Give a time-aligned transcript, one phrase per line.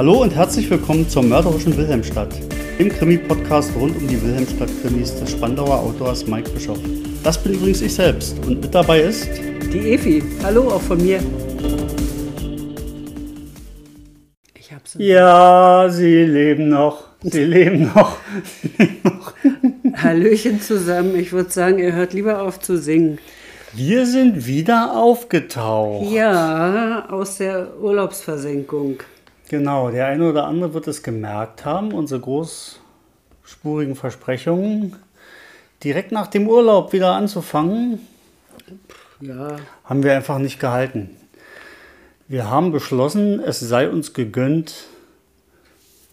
[0.00, 2.32] Hallo und herzlich willkommen zur mörderischen Wilhelmstadt,
[2.78, 6.78] dem Krimi-Podcast rund um die Wilhelmstadt-Krimis des Spandauer Autors Mike Bischoff.
[7.22, 9.28] Das bin übrigens ich selbst und mit dabei ist
[9.70, 10.22] Die Efi.
[10.42, 11.20] Hallo auch von mir.
[14.58, 14.96] Ich hab's.
[14.96, 17.04] Ja, sie leben noch.
[17.20, 18.16] Sie leben noch.
[18.62, 19.34] Sie leben noch.
[20.02, 21.14] Hallöchen zusammen.
[21.14, 23.18] Ich würde sagen, ihr hört lieber auf zu singen.
[23.74, 26.10] Wir sind wieder aufgetaucht.
[26.10, 29.00] Ja, aus der Urlaubsversenkung.
[29.50, 34.94] Genau, der eine oder andere wird es gemerkt haben, unsere großspurigen Versprechungen,
[35.82, 37.98] direkt nach dem Urlaub wieder anzufangen,
[39.18, 41.16] Ja, haben wir einfach nicht gehalten.
[42.28, 44.84] Wir haben beschlossen, es sei uns gegönnt,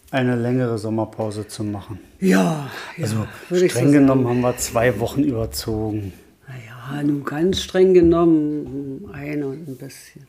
[0.09, 1.99] eine längere Sommerpause zu machen.
[2.19, 6.11] ja, ja Also streng so genommen haben wir zwei Wochen überzogen.
[6.47, 10.25] Naja, nun ganz streng genommen, ein und ein bisschen.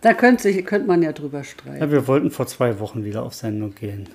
[0.00, 1.80] Da könnte, sich, könnte man ja drüber streiten.
[1.80, 4.08] Ja, wir wollten vor zwei Wochen wieder auf Sendung gehen.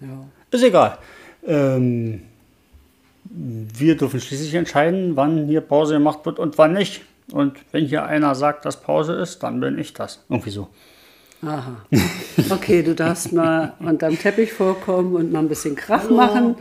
[0.00, 0.26] Ja.
[0.50, 0.98] Ist egal.
[1.46, 2.22] Ähm,
[3.24, 7.02] wir dürfen schließlich entscheiden, wann hier Pause gemacht wird und wann nicht.
[7.32, 10.24] Und wenn hier einer sagt, dass Pause ist, dann bin ich das.
[10.28, 10.68] Irgendwie so.
[11.42, 11.86] Aha.
[12.50, 16.56] Okay, du darfst mal unterm Teppich vorkommen und mal ein bisschen Krach machen.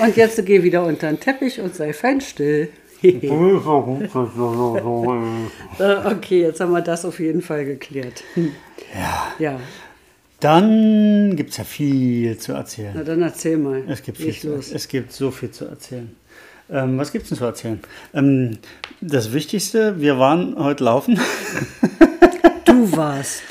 [0.00, 2.70] Und jetzt geh wieder unter den Teppich und sei fein still.
[6.06, 8.22] okay, jetzt haben wir das auf jeden Fall geklärt.
[8.36, 9.32] Ja.
[9.38, 9.60] Ja,
[10.40, 12.92] Dann gibt es ja viel zu erzählen.
[12.94, 13.82] na dann erzähl mal.
[13.88, 16.14] Es gibt, viel zu, es gibt so viel zu erzählen.
[16.70, 17.80] Ähm, was gibt es denn zu erzählen?
[18.14, 18.58] Ähm,
[19.00, 21.18] das Wichtigste, wir waren heute laufen.
[22.64, 23.42] Du warst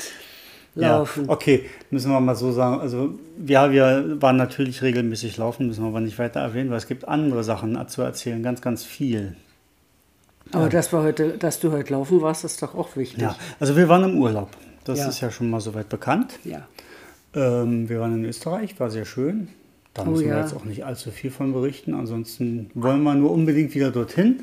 [0.74, 1.24] laufen.
[1.26, 2.80] Ja, okay, müssen wir mal so sagen.
[2.80, 3.14] Also,
[3.46, 7.06] ja, wir waren natürlich regelmäßig laufen, müssen wir aber nicht weiter erwähnen, weil es gibt
[7.08, 9.36] andere Sachen zu erzählen, ganz, ganz viel.
[10.52, 13.22] Aber dass, wir heute, dass du heute laufen warst, ist doch auch wichtig.
[13.22, 14.50] Ja, also wir waren im Urlaub.
[14.84, 15.08] Das Ja.
[15.08, 16.38] ist ja schon mal soweit bekannt.
[16.44, 16.66] Ja.
[17.34, 19.48] Ähm, wir waren in Österreich, war sehr schön.
[19.94, 20.40] Da Oh müssen wir ja.
[20.40, 21.94] jetzt auch nicht allzu viel von berichten.
[21.94, 24.42] Ansonsten wollen wir nur unbedingt wieder dorthin.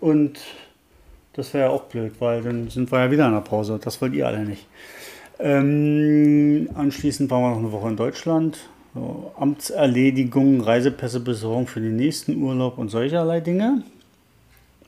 [0.00, 0.38] Und
[1.32, 3.80] das wäre ja auch blöd, weil dann sind wir ja wieder in der Pause.
[3.82, 4.66] Das wollt ihr alle nicht.
[5.40, 8.58] Ähm, anschließend waren wir noch eine Woche in Deutschland.
[8.94, 13.82] So, Amtserledigung, Reisepässebesorgung für den nächsten Urlaub und solcherlei Dinge.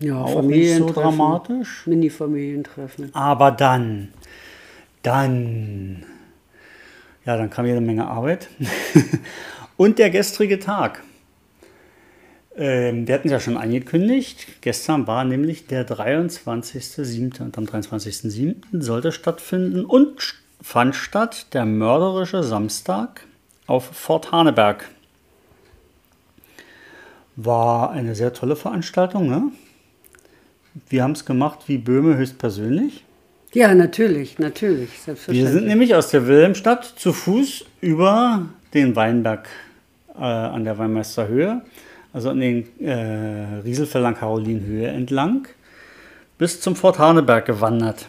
[0.00, 1.86] Ja, Auch nicht so dramatisch.
[1.86, 3.14] Mini-Familientreffen.
[3.14, 4.08] Aber dann,
[5.02, 6.04] dann,
[7.26, 8.48] ja, dann kam jede Menge Arbeit.
[9.76, 11.02] Und der gestrige Tag.
[12.56, 14.46] Ähm, wir hatten es ja schon angekündigt.
[14.62, 17.40] Gestern war nämlich der 23.07.
[17.40, 18.56] und am 23.07.
[18.72, 23.26] sollte stattfinden und st- fand statt der mörderische Samstag
[23.66, 24.88] auf Fort Haneberg.
[27.36, 29.28] War eine sehr tolle Veranstaltung.
[29.28, 29.52] Ne?
[30.88, 33.04] Wir haben es gemacht wie Böhme höchstpersönlich.
[33.52, 34.90] Ja, natürlich, natürlich.
[35.26, 39.48] Wir sind nämlich aus der Wilhelmstadt zu Fuß über den Weinberg
[40.14, 41.62] äh, an der Weinmeisterhöhe,
[42.12, 45.48] also an den äh, Rieselfeldern Karolinhöhe entlang,
[46.38, 48.06] bis zum Fort Haneberg gewandert.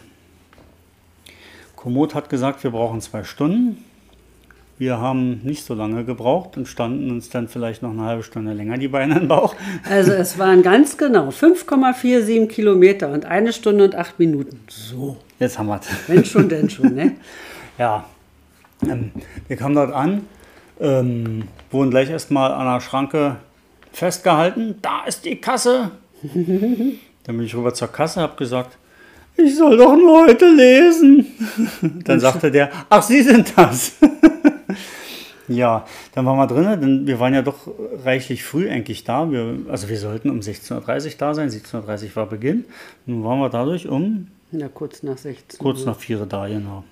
[1.82, 3.84] Komoot hat gesagt, wir brauchen zwei Stunden.
[4.78, 8.52] Wir haben nicht so lange gebraucht und standen uns dann vielleicht noch eine halbe Stunde
[8.52, 9.56] länger die Beine im Bauch.
[9.90, 14.60] Also es waren ganz genau 5,47 Kilometer und eine Stunde und acht Minuten.
[14.68, 15.88] So, Jetzt haben wir es.
[16.06, 17.16] wenn schon, denn schon, ne?
[17.78, 18.04] Ja,
[18.88, 19.10] ähm,
[19.48, 20.24] wir kamen dort an,
[20.78, 23.38] ähm, wurden gleich erstmal an der Schranke
[23.90, 24.76] festgehalten.
[24.82, 25.90] Da ist die Kasse.
[26.22, 28.78] Dann bin ich rüber zur Kasse, habe gesagt,
[29.36, 31.26] ich soll doch nur heute lesen.
[32.04, 33.92] Dann sagte der, ach, Sie sind das.
[35.48, 37.68] Ja, dann waren wir drin, denn wir waren ja doch
[38.04, 39.30] reichlich früh eigentlich da.
[39.30, 42.64] Wir, also wir sollten um 16.30 Uhr da sein, 17.30 Uhr war Beginn.
[43.06, 45.58] Nun waren wir dadurch um Ja, kurz nach 16.
[45.58, 46.84] Kurz nach vier da, genau.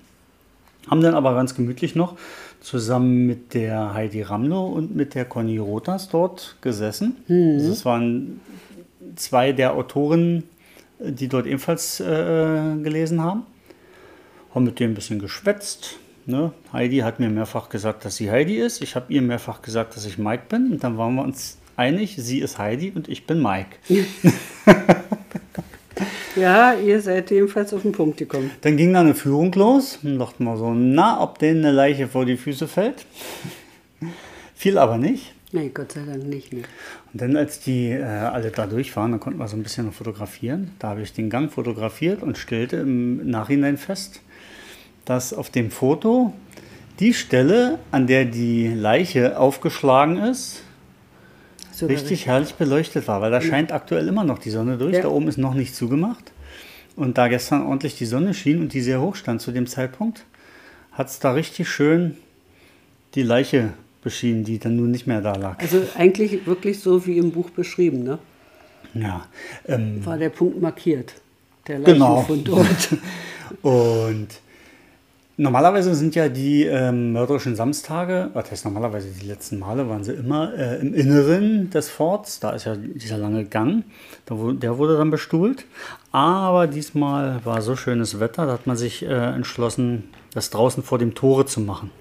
[0.89, 2.17] Haben dann aber ganz gemütlich noch
[2.59, 7.15] zusammen mit der Heidi Ramlo und mit der Conny Rotas dort gesessen.
[7.29, 8.41] Also Das waren
[9.15, 10.43] zwei der Autoren,
[11.03, 13.43] die dort ebenfalls äh, gelesen haben.
[14.53, 15.97] Haben mit denen ein bisschen geschwätzt.
[16.25, 16.51] Ne?
[16.71, 18.81] Heidi hat mir mehrfach gesagt, dass sie Heidi ist.
[18.81, 20.71] Ich habe ihr mehrfach gesagt, dass ich Mike bin.
[20.71, 23.77] Und dann waren wir uns einig, sie ist Heidi und ich bin Mike.
[26.35, 28.51] Ja, ihr seid jedenfalls auf den Punkt gekommen.
[28.61, 32.07] Dann ging da eine Führung los und dachten wir so, na, ob denen eine Leiche
[32.07, 33.05] vor die Füße fällt.
[34.55, 35.33] Fiel aber nicht.
[35.53, 36.53] Nee, Gott sei Dank nicht.
[36.53, 36.61] Ne?
[37.11, 39.85] Und dann, als die äh, alle da durch waren, dann konnten wir so ein bisschen
[39.85, 40.71] noch fotografieren.
[40.79, 44.21] Da habe ich den Gang fotografiert und stellte im Nachhinein fest,
[45.05, 46.33] dass auf dem Foto
[46.99, 50.63] die Stelle, an der die Leiche aufgeschlagen ist,
[51.71, 54.95] Sogar richtig herrlich beleuchtet war, weil da scheint aktuell immer noch die Sonne durch.
[54.95, 55.01] Ja.
[55.01, 56.31] Da oben ist noch nicht zugemacht.
[56.95, 60.25] Und da gestern ordentlich die Sonne schien und die sehr hoch stand zu dem Zeitpunkt,
[60.91, 62.17] hat es da richtig schön
[63.15, 65.59] die Leiche beschienen, die dann nun nicht mehr da lag.
[65.59, 68.19] Also eigentlich wirklich so wie im Buch beschrieben, ne?
[68.93, 69.25] Ja.
[69.67, 71.13] Ähm, War der Punkt markiert.
[71.67, 72.15] Der Genau.
[72.21, 72.97] Leichenfund dort.
[73.61, 74.27] und
[75.37, 80.13] normalerweise sind ja die ähm, mörderischen Samstage, was heißt normalerweise, die letzten Male waren sie
[80.13, 82.39] immer äh, im Inneren des Forts.
[82.39, 83.83] Da ist ja dieser lange Gang,
[84.25, 85.65] da, der wurde dann bestuhlt.
[86.11, 90.97] Aber diesmal war so schönes Wetter, da hat man sich äh, entschlossen, das draußen vor
[90.97, 91.91] dem Tore zu machen.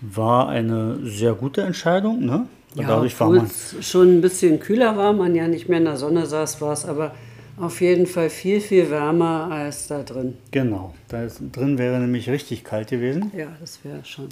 [0.00, 2.46] War eine sehr gute Entscheidung, ne?
[2.74, 3.46] Und Ja, dadurch war man.
[3.46, 6.72] es schon ein bisschen kühler war, man ja nicht mehr in der Sonne saß, war
[6.72, 7.14] es aber
[7.58, 10.34] auf jeden Fall viel, viel wärmer als da drin.
[10.52, 13.30] Genau, da drin wäre nämlich richtig kalt gewesen.
[13.36, 14.28] Ja, das wäre schon.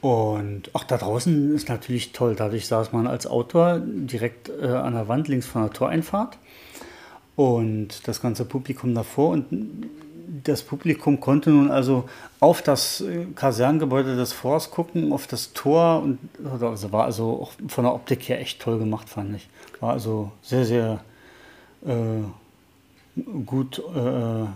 [0.00, 2.34] Und auch da draußen ist natürlich toll.
[2.36, 6.38] Dadurch saß man als Autor direkt äh, an der Wand links von der Toreinfahrt
[7.36, 9.30] und das ganze Publikum davor.
[9.30, 9.46] Und
[10.44, 12.08] das Publikum konnte nun also
[12.40, 16.02] auf das äh, Kasernengebäude des Forts gucken, auf das Tor.
[16.02, 16.18] Und
[16.60, 19.48] also war also auch von der Optik her echt toll gemacht, fand ich.
[19.80, 21.00] War also sehr, sehr
[21.84, 24.46] äh, gut äh,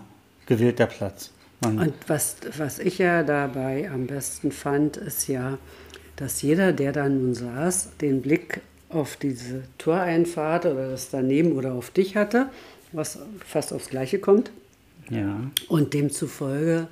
[0.47, 1.31] gewählt der Platz.
[1.61, 5.59] Man, Und was, was ich ja dabei am besten fand, ist ja,
[6.17, 11.75] dass jeder, der da nun saß, den Blick auf diese Toreinfahrt oder das daneben oder
[11.75, 12.49] auf dich hatte,
[12.93, 14.51] was fast aufs Gleiche kommt.
[15.11, 15.41] Ja.
[15.69, 16.89] Und demzufolge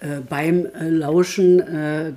[0.00, 2.12] äh, beim äh, Lauschen, äh,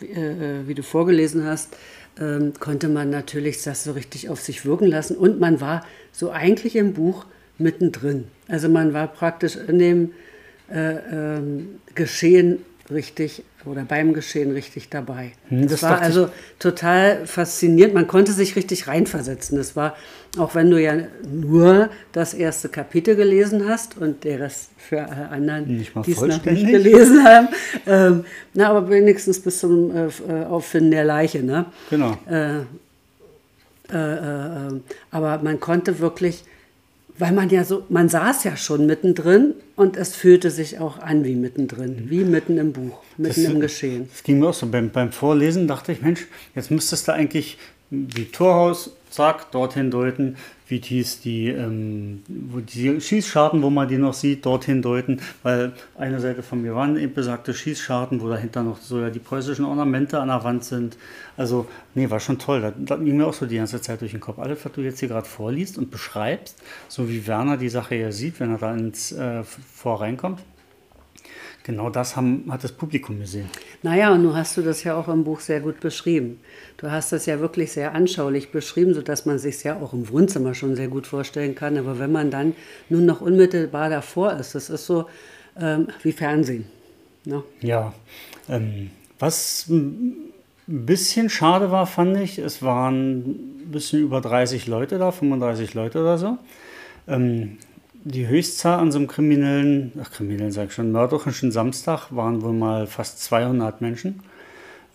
[0.00, 1.76] wie, äh, wie du vorgelesen hast,
[2.18, 5.16] ähm, konnte man natürlich das so richtig auf sich wirken lassen.
[5.16, 7.26] Und man war so eigentlich im Buch
[7.58, 8.24] mittendrin.
[8.48, 10.12] Also man war praktisch in dem
[10.70, 10.94] äh,
[11.36, 12.58] ähm, Geschehen
[12.90, 15.32] richtig oder beim Geschehen richtig dabei.
[15.48, 16.28] Hm, das das war also
[16.58, 17.94] total faszinierend.
[17.94, 19.56] Man konnte sich richtig reinversetzen.
[19.56, 19.96] Das war,
[20.38, 20.94] auch wenn du ja
[21.30, 25.66] nur das erste Kapitel gelesen hast und der Rest für alle anderen,
[26.04, 27.48] die es noch nicht gelesen haben.
[27.86, 28.24] Ähm,
[28.54, 31.42] na, aber wenigstens bis zum äh, äh, Auffinden der Leiche.
[31.42, 31.66] Ne?
[31.90, 32.16] Genau.
[32.28, 32.60] Äh,
[33.92, 36.44] äh, äh, äh, aber man konnte wirklich,
[37.18, 41.24] weil man ja so, man saß ja schon mittendrin und es fühlte sich auch an
[41.24, 44.08] wie mittendrin, wie mitten im Buch, mitten Das- im Geschehen.
[44.10, 44.66] Das ging mir auch so.
[44.66, 47.58] Beim, beim Vorlesen dachte ich, Mensch, jetzt müsstest du eigentlich
[47.90, 50.36] wie Torhaus, zack, dorthin deuten.
[50.66, 55.20] Wie hieß die, ähm, die Schießscharten, wo man die noch sieht, dorthin deuten.
[55.42, 59.18] Weil eine Seite von mir waren eben besagte Schießscharten, wo dahinter noch so ja die
[59.18, 60.96] preußischen Ornamente an der Wand sind.
[61.36, 62.62] Also, nee, war schon toll.
[62.62, 64.38] Das, das ging mir auch so die ganze Zeit durch den Kopf.
[64.38, 66.56] Alles, was du jetzt hier gerade vorliest und beschreibst,
[66.88, 70.40] so wie Werner die Sache ja sieht, wenn er da ins äh, Vor reinkommt,
[71.64, 73.48] Genau das haben, hat das Publikum gesehen.
[73.82, 76.38] Naja, und nun hast du das ja auch im Buch sehr gut beschrieben.
[76.76, 80.52] Du hast das ja wirklich sehr anschaulich beschrieben, sodass man sich ja auch im Wohnzimmer
[80.52, 81.78] schon sehr gut vorstellen kann.
[81.78, 82.54] Aber wenn man dann
[82.90, 85.06] nun noch unmittelbar davor ist, das ist so
[85.58, 86.66] ähm, wie Fernsehen.
[87.24, 87.42] Ne?
[87.62, 87.94] Ja,
[88.50, 90.32] ähm, was ein
[90.66, 96.00] bisschen schade war, fand ich, es waren ein bisschen über 30 Leute da, 35 Leute
[96.02, 96.36] oder so.
[97.08, 97.56] Ähm,
[98.04, 102.52] die Höchstzahl an so einem kriminellen, ach kriminellen sag ich schon, mörderischen Samstag waren wohl
[102.52, 104.20] mal fast 200 Menschen.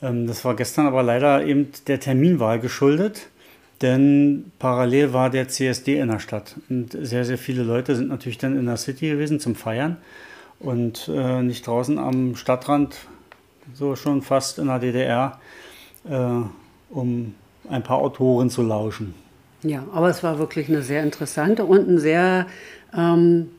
[0.02, 3.28] Ähm, das war gestern aber leider eben der Terminwahl geschuldet,
[3.82, 6.56] denn parallel war der CSD in der Stadt.
[6.70, 9.98] Und sehr, sehr viele Leute sind natürlich dann in der City gewesen zum Feiern
[10.60, 12.96] und äh, nicht draußen am Stadtrand,
[13.74, 15.40] so schon fast in der DDR,
[16.08, 16.42] äh,
[16.92, 17.34] um
[17.70, 19.16] ein paar Autoren zu lauschen.
[19.62, 22.48] Ja, aber es war wirklich eine sehr interessante und ein sehr
[22.96, 23.50] ähm,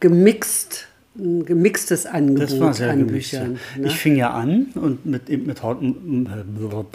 [0.00, 0.86] gemixt,
[1.18, 3.30] ein gemixtes Angebot Das war sehr an gemixt.
[3.32, 3.58] Büchern.
[3.78, 3.86] Ne?
[3.86, 5.60] Ich fing ja an und mit, mit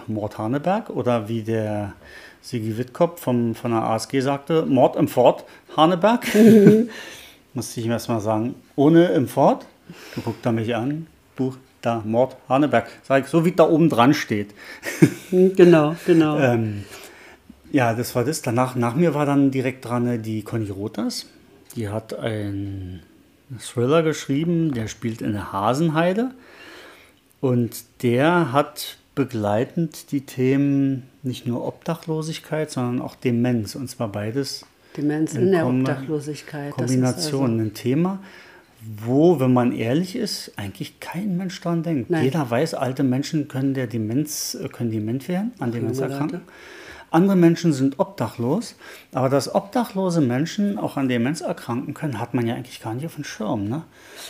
[0.07, 1.93] Mord Haneberg oder wie der
[2.41, 5.45] Sigi Wittkopf vom, von der ASG sagte, Mord im Fort
[5.75, 6.25] Haneberg.
[7.53, 9.65] Musste ich ihm erstmal sagen, ohne im Fort.
[10.15, 12.87] Du guckst da mich an, Buch da, Mord Haneberg.
[13.03, 14.53] Sag ich, so wie da oben dran steht.
[15.29, 16.37] Hm, Genau, genau.
[16.39, 16.83] Ähm,
[17.71, 18.41] ja, das war das.
[18.41, 21.25] Danach, nach mir war dann direkt dran äh, die Conny Rotas.
[21.75, 23.01] Die hat einen
[23.59, 26.31] Thriller geschrieben, der spielt in der Hasenheide.
[27.39, 33.75] Und der hat begleitend die Themen nicht nur Obdachlosigkeit, sondern auch Demenz.
[33.75, 36.71] Und zwar beides Demenz in in der Kom- Obdachlosigkeit.
[36.71, 37.59] Kombination.
[37.59, 38.19] Ein Thema,
[39.03, 42.09] wo, wenn man ehrlich ist, eigentlich kein Mensch dran denkt.
[42.09, 42.23] Nein.
[42.25, 46.41] Jeder weiß, alte Menschen können der Demenz, äh, können dement werden, an Demenz erkranken.
[47.11, 48.75] Andere Menschen sind obdachlos,
[49.13, 53.05] aber dass obdachlose Menschen auch an Demenz erkranken können, hat man ja eigentlich gar nicht
[53.05, 53.67] auf dem Schirm.
[53.67, 53.83] Ne?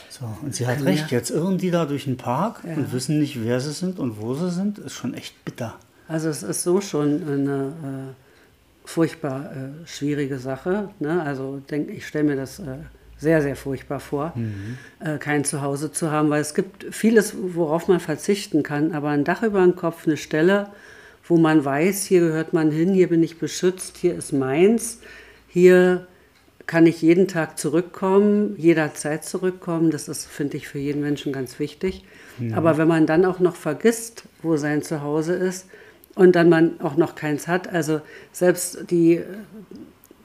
[0.09, 2.73] So, und sie hat recht, jetzt irren die da durch den Park Ja.
[2.73, 5.75] und wissen nicht, wer sie sind und wo sie sind, ist schon echt bitter.
[6.07, 10.89] Also es ist so schon eine äh, furchtbar äh, schwierige Sache.
[10.99, 11.21] Ne?
[11.21, 12.77] Also denk, ich stelle mir das äh,
[13.17, 14.33] sehr, sehr furchtbar vor,
[14.99, 19.23] äh, kein Zuhause zu haben, weil es gibt vieles, worauf man verzichten kann, aber ein
[19.23, 20.69] Dach über dem Kopf, eine Stelle,
[21.27, 24.99] wo man weiß, hier gehört man hin, hier bin ich beschützt, hier ist meins,
[25.47, 26.07] hier
[26.67, 29.91] kann ich jeden Tag zurückkommen, jederzeit zurückkommen.
[29.91, 32.03] Das ist, finde ich, für jeden Menschen ganz wichtig.
[32.55, 35.67] Aber wenn man dann auch noch vergisst, wo sein Zuhause ist
[36.15, 38.01] und dann man auch noch keins hat, also
[38.31, 39.21] selbst die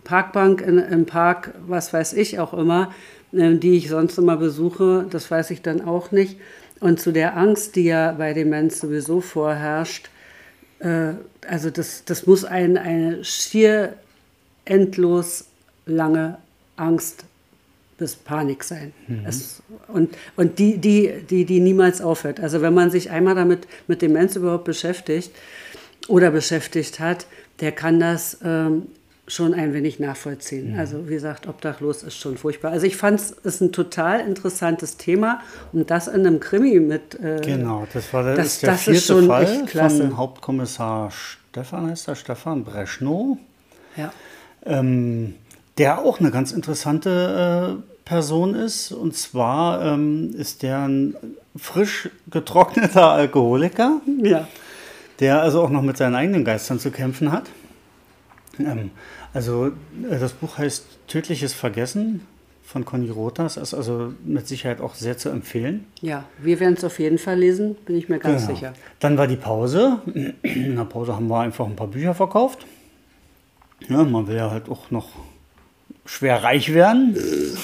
[0.05, 2.93] Parkbank in, im Park, was weiß ich auch immer,
[3.33, 6.39] äh, die ich sonst immer besuche, das weiß ich dann auch nicht.
[6.79, 10.11] Und zu der Angst, die ja bei Demenz sowieso vorherrscht,
[10.81, 11.15] äh,
[11.47, 13.95] also das, das muss ein, eine schier
[14.65, 15.47] endlos
[15.87, 16.39] lange
[16.77, 17.25] Angst
[17.99, 18.93] bis Panik sein.
[19.27, 22.41] Es, und und die, die, die, die niemals aufhört.
[22.41, 25.31] Also wenn man sich einmal damit mit Demenz überhaupt beschäftigt
[26.09, 27.27] oder beschäftigt hat,
[27.61, 28.89] der kann das ähm,
[29.29, 30.79] schon ein wenig nachvollziehen.
[30.79, 32.71] Also wie gesagt, obdachlos ist schon furchtbar.
[32.73, 35.41] Also ich fand es ist ein total interessantes Thema
[35.73, 37.15] und das in einem Krimi mit.
[37.21, 40.03] Äh, Genau, das war der, Das- ist der das ist vierte schon Fall echt klasse.
[40.07, 43.39] von Hauptkommissar Stefan, heißt er, Stefan Breschnow.
[43.97, 44.13] Ja.
[44.65, 45.35] ähm,
[45.79, 48.93] der auch eine ganz interessante äh, Person ist.
[48.93, 51.15] Und zwar ähm, ist der ein
[51.57, 54.47] frisch getrockneter Alkoholiker, ja.
[55.21, 57.45] der also auch noch mit seinen eigenen Geistern zu kämpfen hat.
[58.59, 58.91] Ähm,
[59.35, 62.23] also äh, das Buch heißt Tödliches Vergessen
[62.65, 65.87] von Conny Rothers, ist also mit Sicherheit auch sehr zu empfehlen.
[66.01, 68.55] Ja, wir werden es auf jeden Fall lesen, bin ich mir ganz Genau.
[68.59, 68.73] sicher.
[68.99, 70.01] Dann war die Pause.
[70.43, 72.67] In der Pause haben wir einfach ein paar Bücher verkauft.
[73.89, 75.11] Ja, man will ja halt auch noch
[76.07, 77.17] schwer reich werden.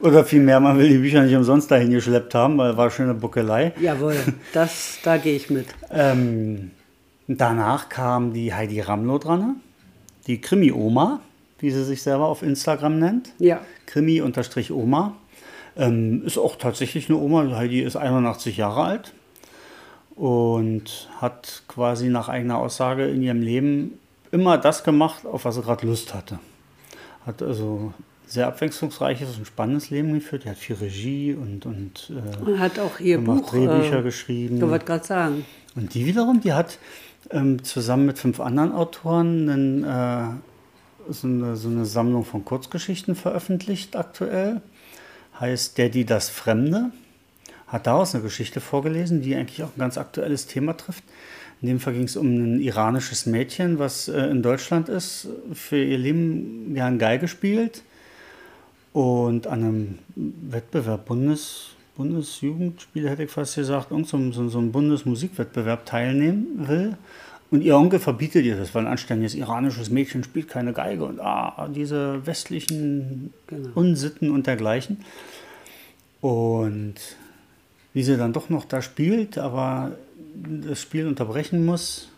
[0.00, 3.72] Oder vielmehr, man will die Bücher nicht umsonst dahin geschleppt haben, weil war schöne Buckelei.
[3.80, 4.16] Jawohl,
[4.52, 5.66] das, da gehe ich mit.
[5.90, 6.70] Ähm,
[7.26, 9.56] danach kam die Heidi Ramlow dran,
[10.26, 11.20] die Krimi-Oma,
[11.58, 13.32] wie sie sich selber auf Instagram nennt.
[13.38, 15.14] Ja, Krimi-Oma.
[15.76, 17.56] Ähm, ist auch tatsächlich eine Oma.
[17.56, 19.12] Heidi ist 81 Jahre alt
[20.14, 23.98] und hat quasi nach eigener Aussage in ihrem Leben
[24.30, 26.38] immer das gemacht, auf was sie gerade Lust hatte.
[27.26, 27.92] Hat also
[28.26, 30.44] sehr abwechslungsreiches und spannendes Leben geführt.
[30.44, 33.50] Die hat viel Regie und, und äh, und hat auch ihr Buch.
[33.50, 34.56] Drehbücher äh, geschrieben.
[34.56, 35.44] Ich wollte gerade sagen.
[35.76, 36.78] Und die wiederum, die hat
[37.30, 43.14] ähm, zusammen mit fünf anderen Autoren einen, äh, so, eine, so eine Sammlung von Kurzgeschichten
[43.14, 44.60] veröffentlicht aktuell.
[45.38, 46.90] Heißt Der, die, das Fremde.
[47.66, 51.02] Hat daraus eine Geschichte vorgelesen, die eigentlich auch ein ganz aktuelles Thema trifft.
[51.60, 55.82] In dem Fall ging es um ein iranisches Mädchen, was äh, in Deutschland ist, für
[55.82, 57.82] ihr Leben gern Geige spielt
[58.92, 64.72] und an einem Wettbewerb, Bundes, Bundesjugendspiel hätte ich fast gesagt, irgend so, so, so ein
[64.72, 66.96] Bundesmusikwettbewerb teilnehmen will.
[67.50, 71.20] Und ihr Onkel verbietet ihr das, weil ein anständiges iranisches Mädchen spielt keine Geige und
[71.20, 73.68] ah, diese westlichen Genau.
[73.74, 74.98] Unsitten und dergleichen.
[76.20, 76.94] Und
[77.92, 79.92] wie sie dann doch noch da spielt, aber
[80.34, 82.08] das Spiel unterbrechen muss,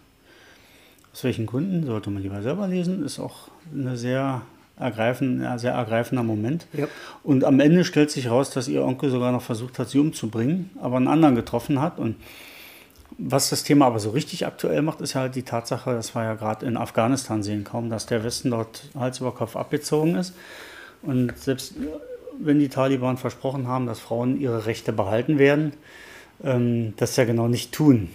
[1.13, 4.43] aus welchen Gründen, sollte man lieber selber lesen, ist auch eine sehr
[4.79, 6.67] ergreifend, ein sehr ergreifender Moment.
[6.73, 6.87] Ja.
[7.23, 10.71] Und am Ende stellt sich raus, dass ihr Onkel sogar noch versucht hat, sie umzubringen,
[10.81, 11.99] aber einen anderen getroffen hat.
[11.99, 12.17] Und
[13.19, 16.25] was das Thema aber so richtig aktuell macht, ist ja halt die Tatsache, das war
[16.25, 20.35] ja gerade in Afghanistan sehen kaum, dass der Westen dort Hals über Kopf abgezogen ist.
[21.03, 21.75] Und selbst
[22.39, 25.73] wenn die Taliban versprochen haben, dass Frauen ihre Rechte behalten werden,
[26.45, 28.11] ähm, das ja genau nicht tun.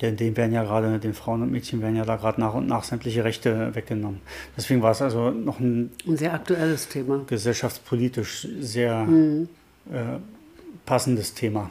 [0.00, 2.66] Denn denen werden ja gerade, den Frauen und Mädchen werden ja da gerade nach und
[2.66, 4.20] nach sämtliche Rechte weggenommen.
[4.56, 7.22] Deswegen war es also noch ein Ein sehr aktuelles Thema.
[7.26, 9.06] gesellschaftspolitisch sehr
[9.92, 10.18] äh,
[10.86, 11.70] passendes Thema.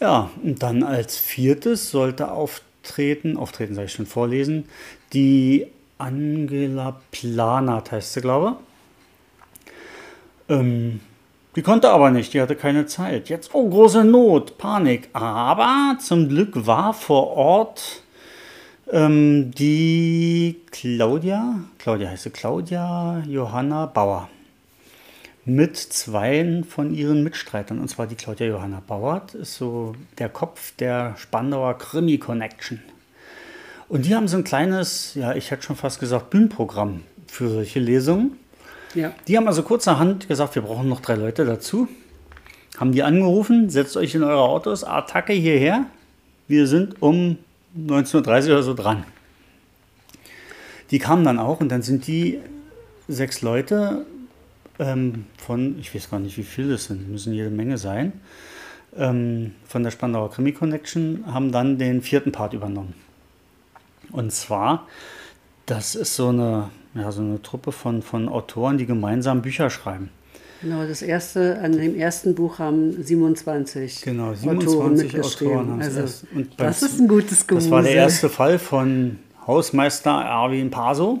[0.00, 4.64] Ja, und dann als viertes sollte auftreten, auftreten sage ich schon vorlesen,
[5.12, 5.66] die
[5.98, 8.56] Angela Planert heißt sie, glaube
[10.48, 10.54] ich.
[10.54, 11.00] Ähm,
[11.56, 13.28] die konnte aber nicht, die hatte keine Zeit.
[13.28, 15.08] Jetzt, oh, große Not, Panik.
[15.14, 18.02] Aber zum Glück war vor Ort
[18.92, 24.28] ähm, die Claudia, Claudia heißt sie, Claudia Johanna Bauer
[25.46, 27.78] mit zwei von ihren Mitstreitern.
[27.78, 32.82] Und zwar die Claudia Johanna Bauert ist so der Kopf der Spandauer Krimi Connection.
[33.88, 37.78] Und die haben so ein kleines, ja, ich hätte schon fast gesagt, Bühnenprogramm für solche
[37.78, 38.38] Lesungen.
[38.96, 39.12] Ja.
[39.28, 41.86] Die haben also kurzerhand gesagt, wir brauchen noch drei Leute dazu.
[42.78, 45.86] Haben die angerufen, setzt euch in eure Autos, Attacke hierher.
[46.48, 47.38] Wir sind um
[47.78, 49.04] 19.30 Uhr oder so dran.
[50.90, 52.40] Die kamen dann auch und dann sind die
[53.08, 54.06] sechs Leute
[54.78, 58.12] ähm, von, ich weiß gar nicht, wie viele das sind, müssen jede Menge sein,
[58.96, 62.94] ähm, von der Spandauer Krimi Connection, haben dann den vierten Part übernommen.
[64.10, 64.86] Und zwar
[65.66, 70.10] Das ist so eine, ja, so eine Truppe von, von Autoren, die gemeinsam Bücher schreiben.
[70.62, 75.54] Genau, das erste, an dem ersten Buch haben 27, Genau, Autoren 27 mitgeschrieben.
[75.54, 76.24] Autoren haben es also, erst.
[76.34, 77.66] Und beim das ist ein gutes Gemüse.
[77.66, 81.20] Das war der erste Fall von Hausmeister Erwin Paso.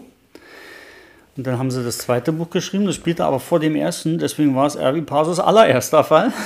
[1.36, 4.54] Und dann haben sie das zweite Buch geschrieben, das spielte aber vor dem ersten, deswegen
[4.56, 6.32] war es Erwin Pasos allererster Fall.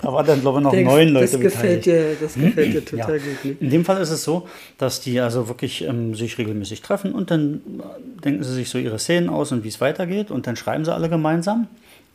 [0.00, 1.86] Da war dann, glaube ich, noch Denkst, neun Leute das gefällt beteiligt.
[1.86, 3.24] dir, das gefällt dir total Ja.
[3.24, 3.44] gut.
[3.44, 3.56] Ne?
[3.58, 4.46] In dem Fall ist es so,
[4.78, 8.78] dass die also wirklich ähm, sich regelmäßig treffen und dann äh, denken sie sich so
[8.78, 11.66] ihre Szenen aus und wie es weitergeht und dann schreiben sie alle gemeinsam.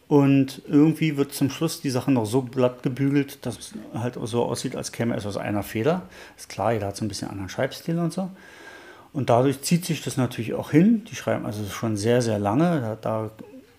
[0.07, 4.43] Und irgendwie wird zum Schluss die Sache noch so glatt gebügelt, dass es halt so
[4.45, 6.03] aussieht, als käme es aus einer Feder.
[6.37, 8.29] Ist klar, jeder hat so ein bisschen anderen Schreibstil und so.
[9.13, 11.05] Und dadurch zieht sich das natürlich auch hin.
[11.09, 12.81] Die schreiben also schon sehr, sehr lange.
[12.81, 13.29] Da, da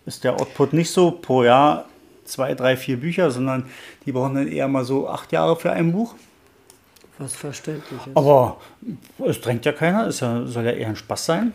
[0.06, 1.86] ist der Output nicht so pro Jahr
[2.24, 3.66] zwei, drei, vier Bücher, sondern
[4.06, 6.14] die brauchen dann eher mal so acht Jahre für ein Buch.
[7.18, 8.16] Was verständlich ist.
[8.16, 8.58] Aber
[9.26, 11.52] es drängt ja keiner, es soll ja eher ein Spaß sein.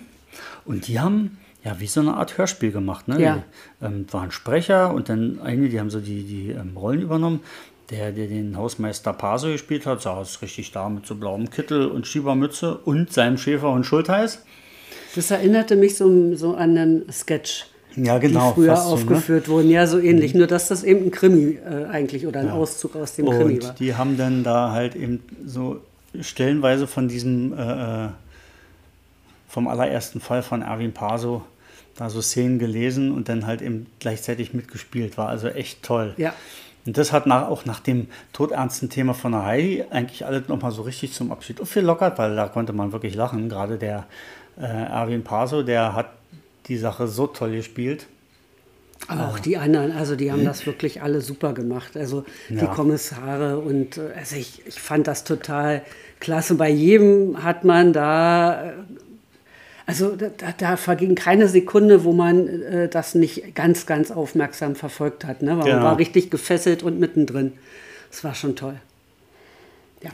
[0.65, 3.07] Und die haben ja wie so eine Art Hörspiel gemacht.
[3.07, 3.21] Ne?
[3.21, 3.43] Ja.
[3.81, 7.41] Die, ähm, waren Sprecher und dann einige, die haben so die, die ähm, Rollen übernommen.
[7.89, 12.05] Der, der den Hausmeister Paso gespielt hat, saß richtig da mit so blauem Kittel und
[12.05, 14.43] Schiebermütze und seinem Schäfer und Schultheiß.
[15.15, 17.65] Das erinnerte mich so, so an einen Sketch,
[17.95, 18.49] Ja, genau.
[18.49, 19.01] die früher fast so, ne?
[19.01, 19.69] aufgeführt wurden.
[19.71, 20.35] Ja, so ähnlich.
[20.35, 23.69] Nur, dass das eben ein Krimi äh, eigentlich oder ein Auszug aus dem Krimi war.
[23.69, 25.81] Und die haben dann da halt eben so
[26.21, 28.09] stellenweise von diesem, äh, äh,
[29.47, 31.43] vom allerersten Fall von Erwin Paso,
[31.95, 35.17] da so Szenen gelesen und dann halt eben gleichzeitig mitgespielt.
[35.17, 36.13] War also echt toll.
[36.17, 36.35] Ja.
[36.89, 40.71] Und das hat nach, auch nach dem todernsten Thema von der Heidi eigentlich alles nochmal
[40.71, 43.47] so richtig zum Abschied aufgelockert, weil da konnte man wirklich lachen.
[43.47, 44.07] Gerade der
[44.59, 46.07] äh, Erwin Paso, der hat
[46.65, 48.07] die Sache so toll gespielt.
[49.07, 51.95] Aber auch die anderen, also die haben das wirklich alle super gemacht.
[51.95, 52.65] Also die Ja.
[52.65, 55.83] Kommissare und äh, also ich, ich fand das total
[56.19, 56.55] klasse.
[56.55, 58.73] Bei jedem hat man da, äh,
[59.89, 60.27] also da,
[60.57, 65.41] da- verging keine Sekunde, wo man äh, das nicht ganz, ganz aufmerksam verfolgt hat.
[65.41, 65.55] Ne?
[65.55, 65.83] Man Genau.
[65.83, 67.53] war richtig gefesselt und mittendrin.
[68.11, 68.75] Das war schon toll.
[70.01, 70.11] Ja.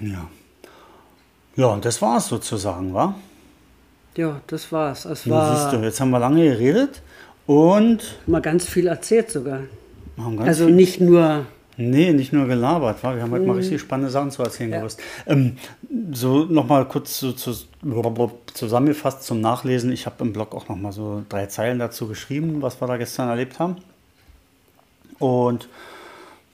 [1.58, 3.16] Ja, und das war es sozusagen, wa?
[4.18, 5.06] Ja, das war's.
[5.06, 7.02] Es Na, siehst du, war jetzt haben wir lange geredet
[7.46, 9.62] und mal ganz viel erzählt sogar.
[10.40, 11.46] Also viel, nicht nur
[11.78, 13.16] nee, nicht nur gelabert, wa?
[13.16, 14.80] wir haben heute mal richtig spannende Sachen zu erzählen Ja.
[14.80, 15.02] gewusst.
[15.28, 15.58] Ähm,
[16.12, 17.54] so nochmal kurz zu, zu,
[18.54, 19.92] zusammengefasst zum Nachlesen.
[19.92, 23.30] Ich habe im Blog auch nochmal so drei Zeilen dazu geschrieben, was wir da gestern
[23.30, 23.78] erlebt haben.
[25.20, 25.70] Und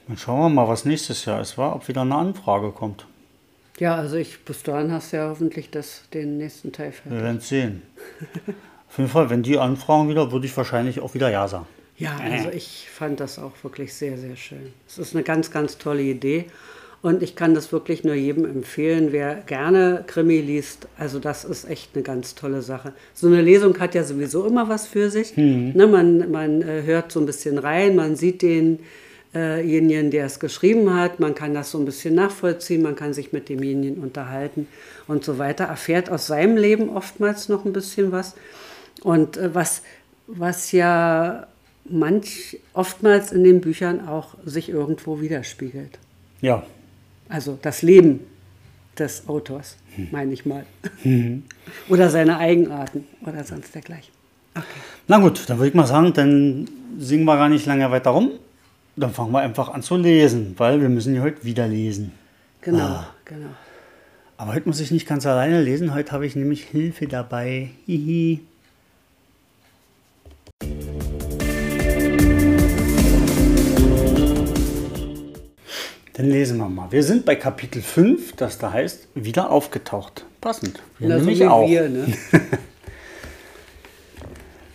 [0.08, 3.06] dann schauen wir mal, was nächstes Jahr ist, war, ob wieder eine Anfrage kommt.
[3.80, 7.12] Ja, also ich, bis dahin hast du ja hoffentlich das, den nächsten Teil fertig.
[7.14, 7.82] Wir werden es sehen.
[8.90, 11.66] Auf jeden Fall, wenn die anfragen wieder, würde ich wahrscheinlich auch wieder Ja sagen.
[12.02, 14.74] Ja, also ich fand das auch wirklich sehr, sehr schön.
[14.88, 16.46] Es ist eine ganz, ganz tolle Idee.
[17.04, 20.88] Und ich kann das wirklich nur jedem empfehlen, wer gerne Krimi liest.
[20.98, 22.94] Also das ist echt eine ganz tolle Sache.
[23.16, 25.36] So eine Lesung hat ja sowieso immer was für sich.
[25.76, 30.94] Ne, man man äh, hört so ein bisschen rein, man sieht denjenigen, der es geschrieben
[30.94, 34.68] hat, man kann das so ein bisschen nachvollziehen, man kann sich mit demjenigen unterhalten
[35.08, 35.66] und so weiter.
[35.66, 38.36] Erfährt aus seinem Leben oftmals noch ein bisschen was.
[39.02, 39.82] Und äh, was,
[40.28, 41.48] was ja
[41.90, 46.00] manch oftmals in den Büchern auch sich irgendwo widerspiegelt.
[46.42, 46.64] Ja,
[47.30, 48.22] Also das Leben
[48.98, 49.78] des Autors,
[50.12, 50.66] meine ich mal.
[51.90, 54.14] oder seine Eigenarten oder sonst dergleichen.
[54.56, 54.66] Okay.
[55.08, 56.68] Na gut, dann würde ich mal sagen, dann
[57.00, 58.32] singen wir gar nicht lange weiter rum.
[58.98, 62.12] Dann fangen wir einfach an zu lesen, weil wir müssen ja heute wieder lesen.
[62.62, 63.48] Genau, genau.
[64.38, 67.70] Aber heute muss ich nicht ganz alleine lesen, heute habe ich nämlich Hilfe dabei.
[67.86, 68.42] Hihi.
[76.22, 76.92] Dann lesen wir mal.
[76.92, 80.24] Wir sind bei Kapitel 5, das da heißt, wieder aufgetaucht.
[80.40, 80.80] Passend.
[81.00, 81.68] Wir Na, so nämlich wie auch.
[81.68, 82.06] wir, ne?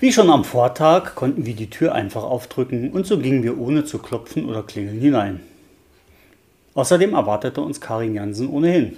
[0.00, 3.84] Wie schon am Vortag konnten wir die Tür einfach aufdrücken und so gingen wir ohne
[3.84, 5.38] zu klopfen oder klingeln hinein.
[6.74, 8.96] Außerdem erwartete uns Karin Jansen ohnehin.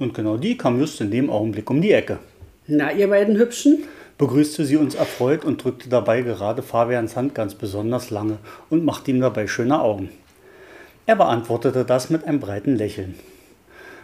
[0.00, 2.18] Und genau die kam just in dem Augenblick um die Ecke.
[2.66, 3.84] Na, ihr beiden Hübschen?
[4.18, 8.38] Begrüßte sie uns erfreut und drückte dabei gerade Fabians Hand ganz besonders lange
[8.68, 10.08] und machte ihm dabei schöne Augen.
[11.08, 13.14] Er beantwortete das mit einem breiten Lächeln.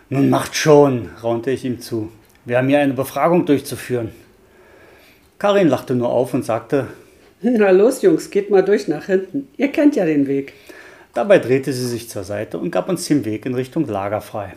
[0.09, 2.11] Nun macht schon, raunte ich ihm zu.
[2.47, 4.11] Wir haben hier eine Befragung durchzuführen.
[5.39, 6.87] Karin lachte nur auf und sagte,
[7.43, 9.49] Na los, Jungs, geht mal durch nach hinten.
[9.59, 10.55] Ihr kennt ja den Weg.
[11.13, 14.55] Dabei drehte sie sich zur Seite und gab uns den Weg in Richtung Lager frei.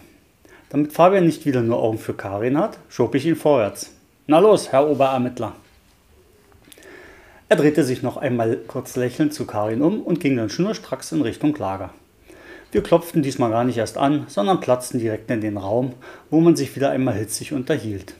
[0.69, 3.91] Damit Fabian nicht wieder nur Augen für Karin hat, schob ich ihn vorwärts.
[4.25, 5.51] Na los, Herr Oberermittler.
[7.49, 11.21] Er drehte sich noch einmal kurz lächelnd zu Karin um und ging dann schnurstracks in
[11.21, 11.89] Richtung Lager.
[12.71, 15.93] Wir klopften diesmal gar nicht erst an, sondern platzten direkt in den Raum,
[16.29, 18.15] wo man sich wieder einmal hitzig unterhielt.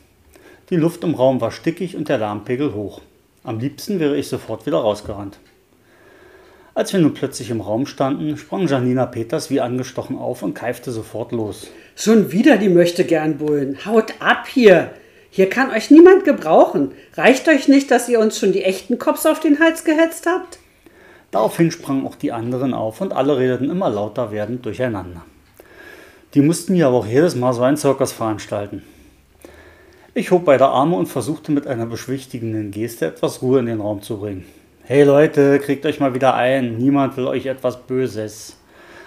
[0.69, 3.01] Die Luft im Raum war stickig und der Lärmpegel hoch.
[3.43, 5.39] Am liebsten wäre ich sofort wieder rausgerannt.
[6.73, 10.91] Als wir nun plötzlich im Raum standen, sprang Janina Peters wie angestochen auf und keifte
[10.91, 11.67] sofort los.
[11.95, 13.85] Schon wieder die möchte gern Bullen.
[13.85, 14.91] Haut ab hier!
[15.29, 16.91] Hier kann euch niemand gebrauchen.
[17.15, 20.59] Reicht euch nicht, dass ihr uns schon die echten Cops auf den Hals gehetzt habt?
[21.37, 25.21] Daraufhin sprangen auch die anderen auf und alle redeten immer lauter werdend durcheinander.
[26.33, 28.81] Die mussten ja aber auch jedes Mal so einen Zirkus veranstalten.
[30.15, 34.01] Ich hob beide Arme und versuchte mit einer beschwichtigenden Geste etwas Ruhe in den Raum
[34.01, 34.45] zu bringen.
[34.81, 38.57] Hey Leute, kriegt euch mal wieder ein, niemand will euch etwas Böses.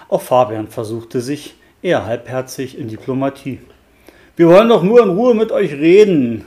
[0.09, 3.59] Auch Fabian versuchte sich, eher halbherzig, in Diplomatie.
[4.37, 6.45] Wir wollen doch nur in Ruhe mit euch reden.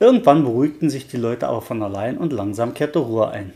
[0.00, 3.52] Irgendwann beruhigten sich die Leute aber von allein und langsam kehrte Ruhe ein.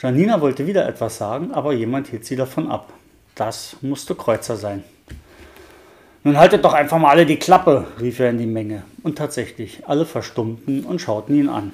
[0.00, 2.92] Janina wollte wieder etwas sagen, aber jemand hielt sie davon ab.
[3.34, 4.84] Das musste Kreuzer sein.
[6.24, 8.84] Nun haltet doch einfach mal alle die Klappe, rief er in die Menge.
[9.02, 11.72] Und tatsächlich, alle verstummten und schauten ihn an.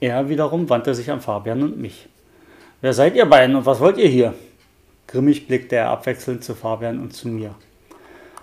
[0.00, 2.08] Er wiederum wandte sich an Fabian und mich.
[2.80, 4.34] Wer seid ihr beiden und was wollt ihr hier?
[5.06, 7.54] Grimmig blickte er abwechselnd zu Fabian und zu mir.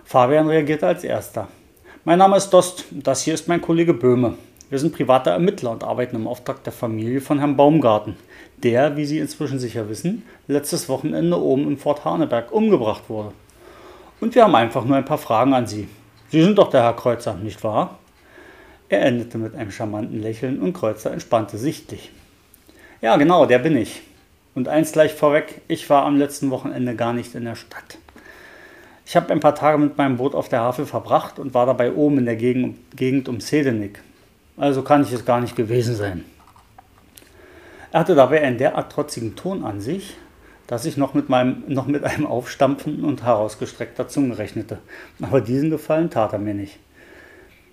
[0.06, 1.48] Fabian reagierte als erster.
[2.06, 4.36] Mein Name ist Dost, das hier ist mein Kollege Böhme.
[4.70, 8.16] Wir sind private Ermittler und arbeiten im Auftrag der Familie von Herrn Baumgarten,
[8.64, 13.34] der, wie Sie inzwischen sicher wissen, letztes Wochenende oben im Fort Haneberg umgebracht wurde.
[14.20, 15.88] Und wir haben einfach nur ein paar Fragen an Sie.
[16.32, 18.00] Sie sind doch der Herr Kreuzer, nicht wahr?
[18.90, 22.12] Er endete mit einem charmanten Lächeln und Kreuzer entspannte sichtlich.
[23.02, 24.02] Ja, genau, der bin ich.
[24.56, 27.98] Und eins gleich vorweg, ich war am letzten Wochenende gar nicht in der Stadt.
[29.06, 31.94] Ich habe ein paar Tage mit meinem Boot auf der Havel verbracht und war dabei
[31.94, 34.02] oben in der Gegend, Gegend um Sedenik.
[34.58, 36.26] Also kann ich es gar nicht gewesen sein.
[37.92, 40.16] Er hatte dabei einen derart trotzigen Ton an sich,
[40.68, 44.78] dass ich noch mit, meinem, noch mit einem Aufstampfen und herausgestreckter Zunge rechnete.
[45.22, 46.78] Aber diesen Gefallen tat er mir nicht.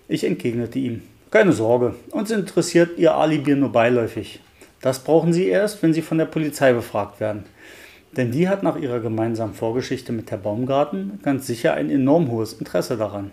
[0.07, 1.03] Ich entgegnete ihm.
[1.29, 4.41] Keine Sorge, uns interessiert Ihr Alibi nur beiläufig.
[4.81, 7.43] Das brauchen Sie erst, wenn Sie von der Polizei befragt werden.
[8.15, 12.53] Denn die hat nach ihrer gemeinsamen Vorgeschichte mit Herr Baumgarten ganz sicher ein enorm hohes
[12.53, 13.31] Interesse daran.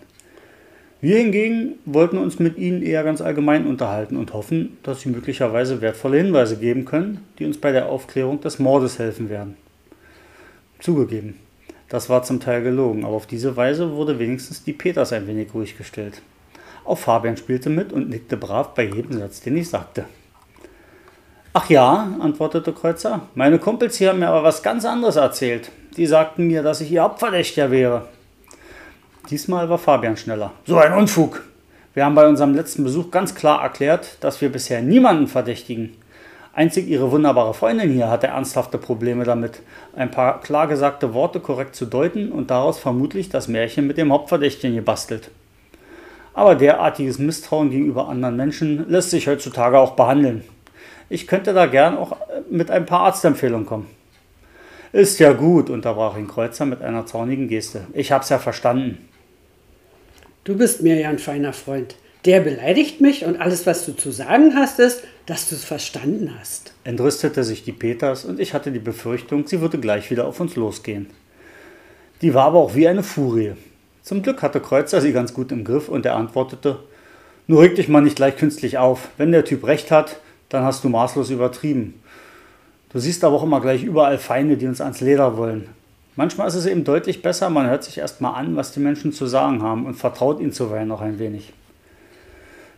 [1.01, 5.81] Wir hingegen wollten uns mit Ihnen eher ganz allgemein unterhalten und hoffen, dass Sie möglicherweise
[5.81, 9.57] wertvolle Hinweise geben können, die uns bei der Aufklärung des Mordes helfen werden.
[10.79, 11.39] Zugegeben,
[11.89, 15.53] das war zum Teil gelogen, aber auf diese Weise wurde wenigstens die Peters ein wenig
[15.53, 16.21] ruhig gestellt.
[16.85, 20.05] Auch Fabian spielte mit und nickte brav bei jedem Satz, den ich sagte.
[21.53, 25.71] Ach ja, antwortete Kreuzer, meine Kumpels hier haben mir aber was ganz anderes erzählt.
[25.97, 28.07] Die sagten mir, dass ich ihr Hauptverdächtiger wäre.
[29.29, 30.51] Diesmal war Fabian schneller.
[30.65, 31.43] So ein Unfug!
[31.95, 35.95] Wir haben bei unserem letzten Besuch ganz klar erklärt, dass wir bisher niemanden verdächtigen.
[36.53, 39.61] Einzig ihre wunderbare Freundin hier hatte ernsthafte Probleme damit,
[39.95, 44.13] ein paar klar gesagte Worte korrekt zu deuten und daraus vermutlich das Märchen mit dem
[44.13, 45.31] Hauptverdächtigen gebastelt.
[46.35, 50.43] Aber derartiges Misstrauen gegenüber anderen Menschen lässt sich heutzutage auch behandeln.
[51.09, 52.15] Ich könnte da gern auch
[52.49, 53.87] mit ein paar Arztempfehlungen kommen.
[54.91, 57.87] Ist ja gut, unterbrach ihn Kreuzer mit einer zornigen Geste.
[57.93, 59.09] Ich hab's ja verstanden.
[60.45, 61.95] Du bist mir ja ein feiner Freund.
[62.23, 66.35] Der beleidigt mich und alles, was du zu sagen hast, ist, dass du es verstanden
[66.39, 66.71] hast.
[66.83, 70.55] Entrüstete sich die Peters und ich hatte die Befürchtung, sie würde gleich wieder auf uns
[70.55, 71.07] losgehen.
[72.21, 73.53] Die war aber auch wie eine Furie.
[74.03, 76.77] Zum Glück hatte Kreuzer sie ganz gut im Griff und er antwortete:
[77.47, 79.09] Nur reg dich mal nicht gleich künstlich auf.
[79.17, 81.99] Wenn der Typ recht hat, dann hast du maßlos übertrieben.
[82.89, 85.69] Du siehst aber auch immer gleich überall Feinde, die uns ans Leder wollen.
[86.17, 89.25] Manchmal ist es eben deutlich besser, man hört sich erstmal an, was die Menschen zu
[89.25, 91.51] sagen haben und vertraut ihnen zuweilen noch ein wenig.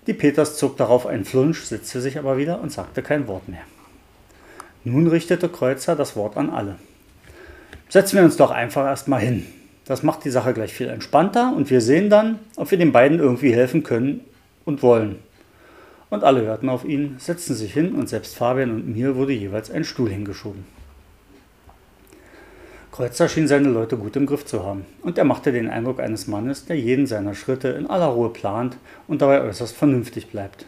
[0.07, 3.61] Die Peters zog darauf einen Flunsch, setzte sich aber wieder und sagte kein Wort mehr.
[4.83, 6.75] Nun richtete Kreuzer das Wort an alle.
[7.89, 9.45] Setzen wir uns doch einfach erstmal hin.
[9.85, 13.19] Das macht die Sache gleich viel entspannter und wir sehen dann, ob wir den beiden
[13.19, 14.21] irgendwie helfen können
[14.65, 15.19] und wollen.
[16.09, 19.69] Und alle hörten auf ihn, setzten sich hin und selbst Fabian und mir wurde jeweils
[19.69, 20.76] ein Stuhl hingeschoben.
[22.97, 26.25] Kreuzer schien seine Leute gut im Griff zu haben, und er machte den Eindruck eines
[26.25, 28.75] Mannes, der jeden seiner Schritte in aller Ruhe plant
[29.07, 30.65] und dabei äußerst vernünftig bleibt.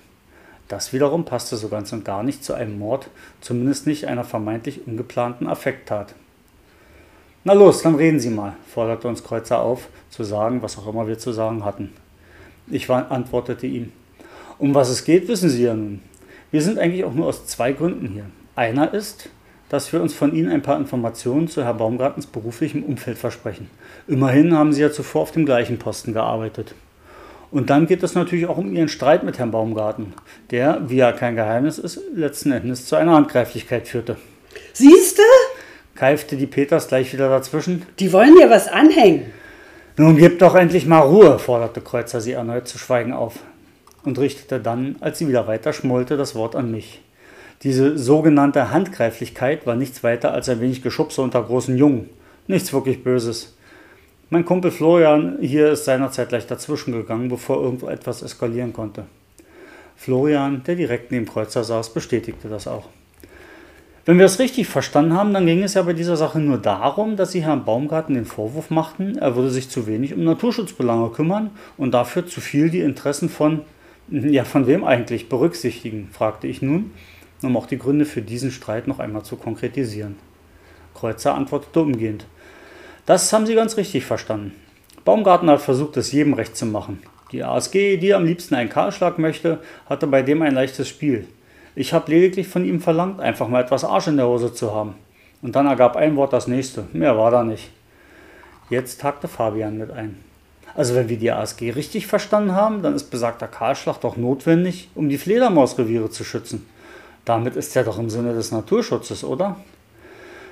[0.68, 3.10] Das wiederum passte so ganz und gar nicht zu einem Mord,
[3.42, 6.14] zumindest nicht einer vermeintlich ungeplanten Affekttat.
[7.46, 11.08] Na los, dann reden Sie mal, forderte uns Kreuzer auf, zu sagen, was auch immer
[11.08, 11.94] wir zu sagen hatten.
[12.68, 13.92] Ich antwortete ihm,
[14.60, 16.04] um was es geht, wissen Sie ja nun.
[16.52, 18.26] Wir sind eigentlich auch nur aus zwei Gründen hier.
[18.56, 19.30] Einer ist,
[19.70, 23.70] dass wir uns von Ihnen ein paar Informationen zu Herrn Baumgartens beruflichem Umfeld versprechen.
[24.08, 26.74] Immerhin haben Sie ja zuvor auf dem gleichen Posten gearbeitet.
[27.52, 30.14] Und dann geht es natürlich auch um Ihren Streit mit Herrn Baumgarten,
[30.52, 34.18] der, wie ja kein Geheimnis ist, letzten Endes zu einer Handgreiflichkeit führte.
[34.74, 35.24] Siehste?
[35.96, 37.86] keifte die Peters gleich wieder dazwischen.
[38.00, 39.26] Die wollen dir was anhängen.
[39.98, 43.40] Nun gib doch endlich mal Ruhe, forderte Kreuzer sie erneut zu schweigen auf.
[44.06, 47.02] und richtete dann, als sie wieder weiter schmollte, das Wort an mich.
[47.64, 52.10] Diese sogenannte Handgreiflichkeit war nichts weiter als ein wenig Geschubse unter großen Jungen.
[52.48, 53.58] Nichts wirklich Böses.
[54.30, 59.06] Mein Kumpel Florian hier ist seinerzeit leicht dazwischen gegangen, bevor irgendwo etwas eskalieren konnte.
[59.98, 62.88] Florian, der direkt neben Kreuzer saß, bestätigte das auch.
[64.06, 67.18] Wenn wir es richtig verstanden haben, dann ging es ja bei dieser Sache nur darum,
[67.18, 71.52] dass sie Herrn Baumgarten den Vorwurf machten, er würde sich zu wenig um Naturschutzbelange kümmern
[71.76, 73.62] und dafür zu viel die Interessen von,
[74.08, 76.92] ja, von wem eigentlich berücksichtigen, fragte ich nun,
[77.42, 80.18] um auch die Gründe für diesen Streit noch einmal zu konkretisieren.
[80.94, 82.26] Kreuzer antwortete umgehend.
[83.06, 84.54] Das haben Sie ganz richtig verstanden.
[85.06, 87.02] Baumgarten hat versucht, es jedem recht zu machen.
[87.32, 91.28] Die ASG, die am liebsten einen Kahlschlag möchte, hatte bei dem ein leichtes Spiel.
[91.76, 94.96] Ich habe lediglich von ihm verlangt, einfach mal etwas Arsch in der Hose zu haben.
[95.42, 96.86] Und dann ergab ein Wort das nächste.
[96.92, 97.70] Mehr war da nicht.
[98.70, 100.18] Jetzt hakte Fabian mit ein.
[100.76, 105.10] Also wenn wir die ASG richtig verstanden haben, dann ist besagter Kahlschlag doch notwendig, um
[105.10, 106.66] die Fledermausreviere zu schützen.
[107.26, 109.58] Damit ist er doch im Sinne des Naturschutzes, oder?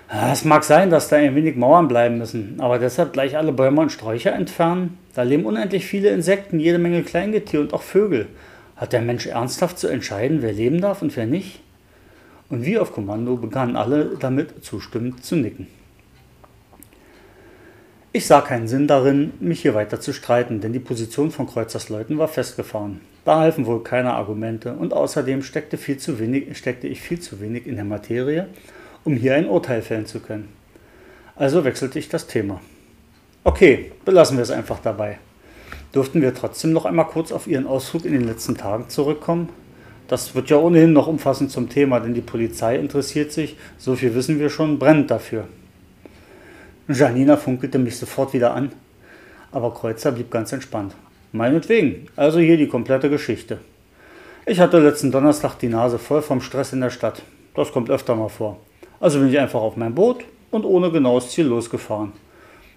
[0.10, 3.82] Es mag sein, dass da ein wenig Mauern bleiben müssen, aber deshalb gleich alle Bäume
[3.82, 4.98] und Sträucher entfernen.
[5.14, 8.28] Da leben unendlich viele Insekten, jede Menge Kleingetier und auch Vögel.
[8.78, 11.62] Hat der Mensch ernsthaft zu entscheiden, wer leben darf und wer nicht?
[12.50, 15.68] Und wie auf Kommando begannen alle damit zustimmend zu nicken.
[18.14, 21.90] Ich sah keinen Sinn darin, mich hier weiter zu streiten, denn die Position von Kreuzers
[21.90, 23.02] Leuten war festgefahren.
[23.28, 27.42] Da halfen wohl keine Argumente und außerdem steckte, viel zu wenig, steckte ich viel zu
[27.42, 28.48] wenig in der Materie,
[29.04, 30.48] um hier ein Urteil fällen zu können.
[31.36, 32.62] Also wechselte ich das Thema.
[33.44, 35.20] Okay, belassen wir es einfach dabei.
[35.92, 39.50] Durften wir trotzdem noch einmal kurz auf Ihren Ausflug in den letzten Tagen zurückkommen?
[40.08, 44.16] Das wird ja ohnehin noch umfassend zum Thema, denn die Polizei interessiert sich, so viel
[44.16, 45.50] wissen wir schon, brennt dafür.
[46.88, 48.72] Janina funkelte mich sofort wieder an,
[49.52, 50.96] aber Kreuzer blieb ganz entspannt.
[51.34, 53.60] Meinetwegen, also hier die komplette Geschichte.
[54.46, 57.22] Ich hatte letzten Donnerstag die Nase voll vom Stress in der Stadt.
[57.54, 58.58] Das kommt öfter mal vor.
[59.02, 62.14] Also bin ich einfach auf mein Boot und ohne genaues Ziel losgefahren.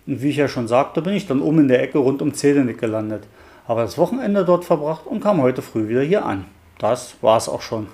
[0.06, 2.34] Und wie ich ja schon sagte, bin ich dann oben in der Ecke rund um
[2.34, 3.22] Zedenick gelandet,
[3.68, 6.44] habe das Wochenende dort verbracht und kam heute früh wieder hier an.
[6.78, 7.86] Das war es auch schon.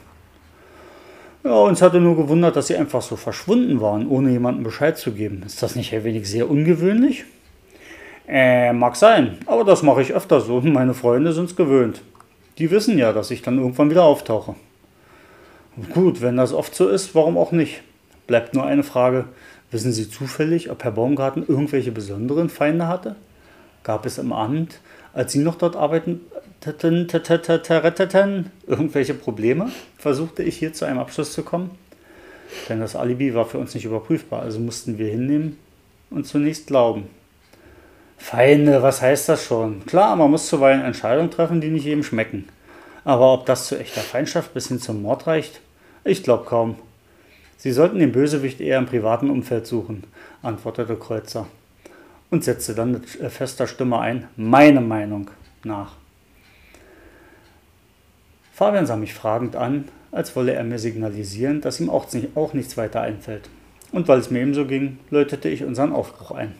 [1.44, 5.12] Ja, uns hatte nur gewundert, dass sie einfach so verschwunden waren, ohne jemandem Bescheid zu
[5.12, 5.42] geben.
[5.44, 7.24] Ist das nicht ein wenig sehr ungewöhnlich?
[8.28, 12.02] Äh, mag sein, aber das mache ich öfter so meine Freunde sind es gewöhnt.
[12.58, 14.54] Die wissen ja, dass ich dann irgendwann wieder auftauche.
[15.92, 17.82] Gut, wenn das oft so ist, warum auch nicht?
[18.26, 19.26] Bleibt nur eine Frage.
[19.70, 23.16] Wissen Sie zufällig, ob Herr Baumgarten irgendwelche besonderen Feinde hatte?
[23.82, 24.80] Gab es im Amt,
[25.12, 26.20] als Sie noch dort arbeiteten,
[28.66, 29.70] irgendwelche Probleme?
[29.98, 31.70] Versuchte ich hier zu einem Abschluss zu kommen?
[32.68, 35.58] Denn das Alibi war für uns nicht überprüfbar, also mussten wir hinnehmen
[36.10, 37.08] und zunächst glauben.
[38.26, 39.86] Feinde, was heißt das schon?
[39.86, 42.48] Klar, man muss zuweilen Entscheidungen treffen, die nicht jedem schmecken.
[43.04, 45.60] Aber ob das zu echter Feindschaft bis hin zum Mord reicht?
[46.02, 46.74] Ich glaube kaum.
[47.56, 50.02] Sie sollten den Bösewicht eher im privaten Umfeld suchen,
[50.42, 51.46] antwortete Kreuzer
[52.28, 55.30] und setzte dann mit fester Stimme ein, meine Meinung
[55.62, 55.92] nach.
[58.52, 62.76] Fabian sah mich fragend an, als wolle er mir signalisieren, dass ihm auch, auch nichts
[62.76, 63.48] weiter einfällt.
[63.92, 66.56] Und weil es mir ebenso ging, läutete ich unseren Aufbruch ein.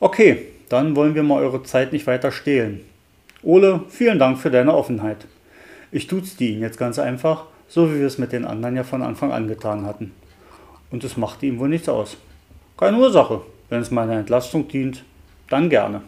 [0.00, 2.80] Okay, dann wollen wir mal eure Zeit nicht weiter stehlen.
[3.42, 5.26] Ole, vielen Dank für deine Offenheit.
[5.90, 9.02] Ich duzte ihn jetzt ganz einfach, so wie wir es mit den anderen ja von
[9.02, 10.12] Anfang an getan hatten
[10.92, 12.16] und es machte ihm wohl nichts aus.
[12.76, 13.40] Keine Ursache.
[13.68, 15.02] Wenn es meiner Entlastung dient,
[15.48, 16.02] dann gerne.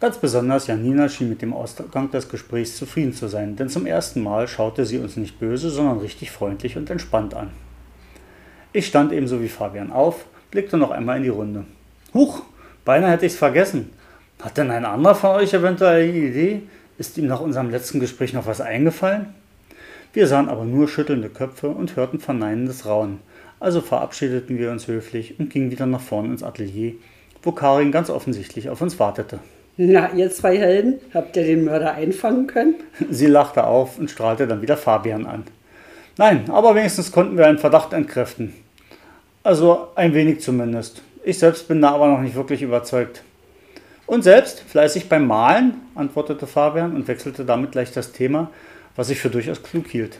[0.00, 4.22] Ganz besonders Janina schien mit dem Ausgang des Gesprächs zufrieden zu sein, denn zum ersten
[4.22, 7.50] Mal schaute sie uns nicht böse, sondern richtig freundlich und entspannt an.
[8.72, 11.64] Ich stand ebenso wie Fabian auf, blickte noch einmal in die Runde.
[12.14, 12.42] Huch,
[12.84, 13.90] beinahe hätte ich's vergessen.
[14.40, 16.62] Hat denn ein anderer von euch eventuell eine Idee?
[16.96, 19.34] Ist ihm nach unserem letzten Gespräch noch was eingefallen?
[20.12, 23.18] Wir sahen aber nur schüttelnde Köpfe und hörten verneinendes Raunen.
[23.58, 26.92] Also verabschiedeten wir uns höflich und gingen wieder nach vorn ins Atelier,
[27.42, 29.40] wo Karin ganz offensichtlich auf uns wartete.
[29.76, 32.76] Na, ihr zwei Helden, habt ihr den Mörder einfangen können?
[33.10, 35.42] Sie lachte auf und strahlte dann wieder Fabian an.
[36.16, 38.54] Nein, aber wenigstens konnten wir einen Verdacht entkräften.
[39.42, 41.02] Also ein wenig zumindest.
[41.26, 43.22] Ich selbst bin da aber noch nicht wirklich überzeugt.
[44.06, 48.50] Und selbst fleißig beim Malen, antwortete Fabian und wechselte damit gleich das Thema,
[48.94, 50.18] was ich für durchaus klug hielt.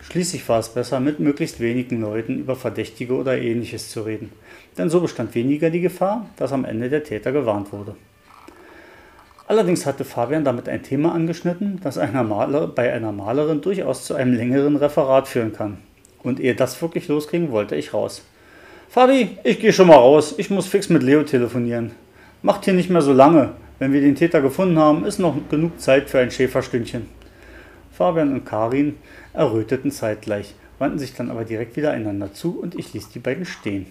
[0.00, 4.32] Schließlich war es besser, mit möglichst wenigen Leuten über Verdächtige oder ähnliches zu reden,
[4.78, 7.94] denn so bestand weniger die Gefahr, dass am Ende der Täter gewarnt wurde.
[9.46, 14.14] Allerdings hatte Fabian damit ein Thema angeschnitten, das einer Maler, bei einer Malerin durchaus zu
[14.14, 15.78] einem längeren Referat führen kann.
[16.22, 18.22] Und ehe das wirklich losging, wollte ich raus.
[18.90, 21.90] Fabi, ich gehe schon mal raus, ich muss fix mit Leo telefonieren.
[22.40, 23.50] Macht hier nicht mehr so lange.
[23.78, 27.06] Wenn wir den Täter gefunden haben, ist noch genug Zeit für ein Schäferstündchen.
[27.92, 28.96] Fabian und Karin
[29.34, 33.44] erröteten zeitgleich, wandten sich dann aber direkt wieder einander zu und ich ließ die beiden
[33.44, 33.84] stehen.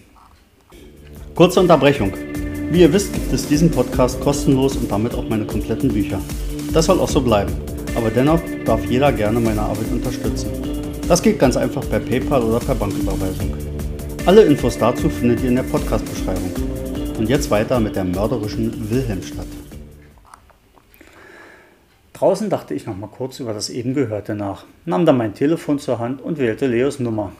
[1.36, 2.12] Kurze Unterbrechung.
[2.72, 6.18] Wie ihr wisst, gibt es diesen Podcast kostenlos und damit auch meine kompletten Bücher.
[6.72, 7.52] Das soll auch so bleiben,
[7.94, 10.50] aber dennoch darf jeder gerne meine Arbeit unterstützen.
[11.06, 13.67] Das geht ganz einfach per PayPal oder per Banküberweisung.
[14.26, 16.52] Alle Infos dazu findet ihr in der Podcast-Beschreibung.
[17.18, 19.46] Und jetzt weiter mit der mörderischen Wilhelmstadt.
[22.12, 25.78] Draußen dachte ich noch mal kurz über das eben Gehörte nach, nahm dann mein Telefon
[25.78, 27.32] zur Hand und wählte Leos Nummer.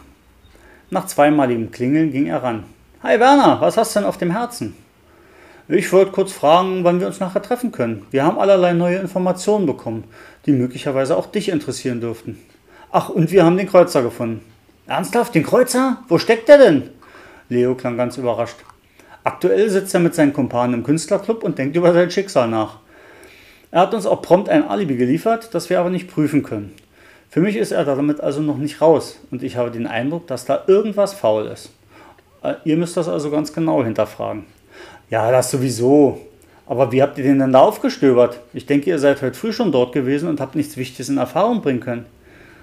[0.90, 2.64] Nach zweimaligem Klingeln ging er ran.
[3.02, 4.74] Hi Werner, was hast du denn auf dem Herzen?
[5.70, 8.06] Ich wollte kurz fragen, wann wir uns nachher treffen können.
[8.10, 10.04] Wir haben allerlei neue Informationen bekommen,
[10.46, 12.38] die möglicherweise auch dich interessieren dürften.
[12.90, 14.40] Ach, und wir haben den Kreuzer gefunden.
[14.88, 15.98] Ernsthaft, den Kreuzer?
[16.08, 16.88] Wo steckt der denn?
[17.50, 18.56] Leo klang ganz überrascht.
[19.22, 22.78] Aktuell sitzt er mit seinen Kumpanen im Künstlerclub und denkt über sein Schicksal nach.
[23.70, 26.74] Er hat uns auch prompt ein Alibi geliefert, das wir aber nicht prüfen können.
[27.28, 30.46] Für mich ist er damit also noch nicht raus und ich habe den Eindruck, dass
[30.46, 31.68] da irgendwas faul ist.
[32.42, 34.46] Äh, ihr müsst das also ganz genau hinterfragen.
[35.10, 36.18] Ja, das sowieso.
[36.64, 38.40] Aber wie habt ihr den denn da aufgestöbert?
[38.54, 41.60] Ich denke, ihr seid heute früh schon dort gewesen und habt nichts Wichtiges in Erfahrung
[41.60, 42.06] bringen können.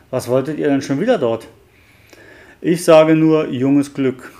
[0.09, 1.47] Was wolltet ihr denn schon wieder dort?
[2.61, 4.31] Ich sage nur junges Glück.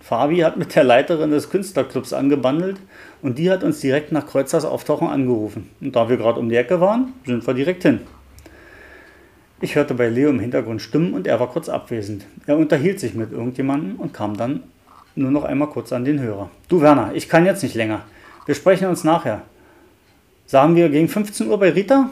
[0.00, 2.76] Fabi hat mit der Leiterin des Künstlerclubs angebandelt
[3.20, 5.70] und die hat uns direkt nach Kreuzers Auftauchen angerufen.
[5.80, 8.00] Und da wir gerade um die Ecke waren, sind wir direkt hin.
[9.60, 12.26] Ich hörte bei Leo im Hintergrund Stimmen und er war kurz abwesend.
[12.46, 14.62] Er unterhielt sich mit irgendjemandem und kam dann
[15.16, 16.50] nur noch einmal kurz an den Hörer.
[16.68, 18.02] Du Werner, ich kann jetzt nicht länger.
[18.46, 19.42] Wir sprechen uns nachher.
[20.46, 22.10] Sagen wir gegen 15 Uhr bei Rita?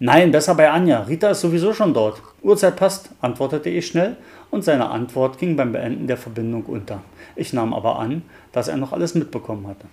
[0.00, 1.02] Nein, besser bei Anja.
[1.02, 2.22] Rita ist sowieso schon dort.
[2.42, 4.16] Uhrzeit passt, antwortete ich schnell
[4.50, 7.02] und seine Antwort ging beim Beenden der Verbindung unter.
[7.36, 9.86] Ich nahm aber an, dass er noch alles mitbekommen hatte.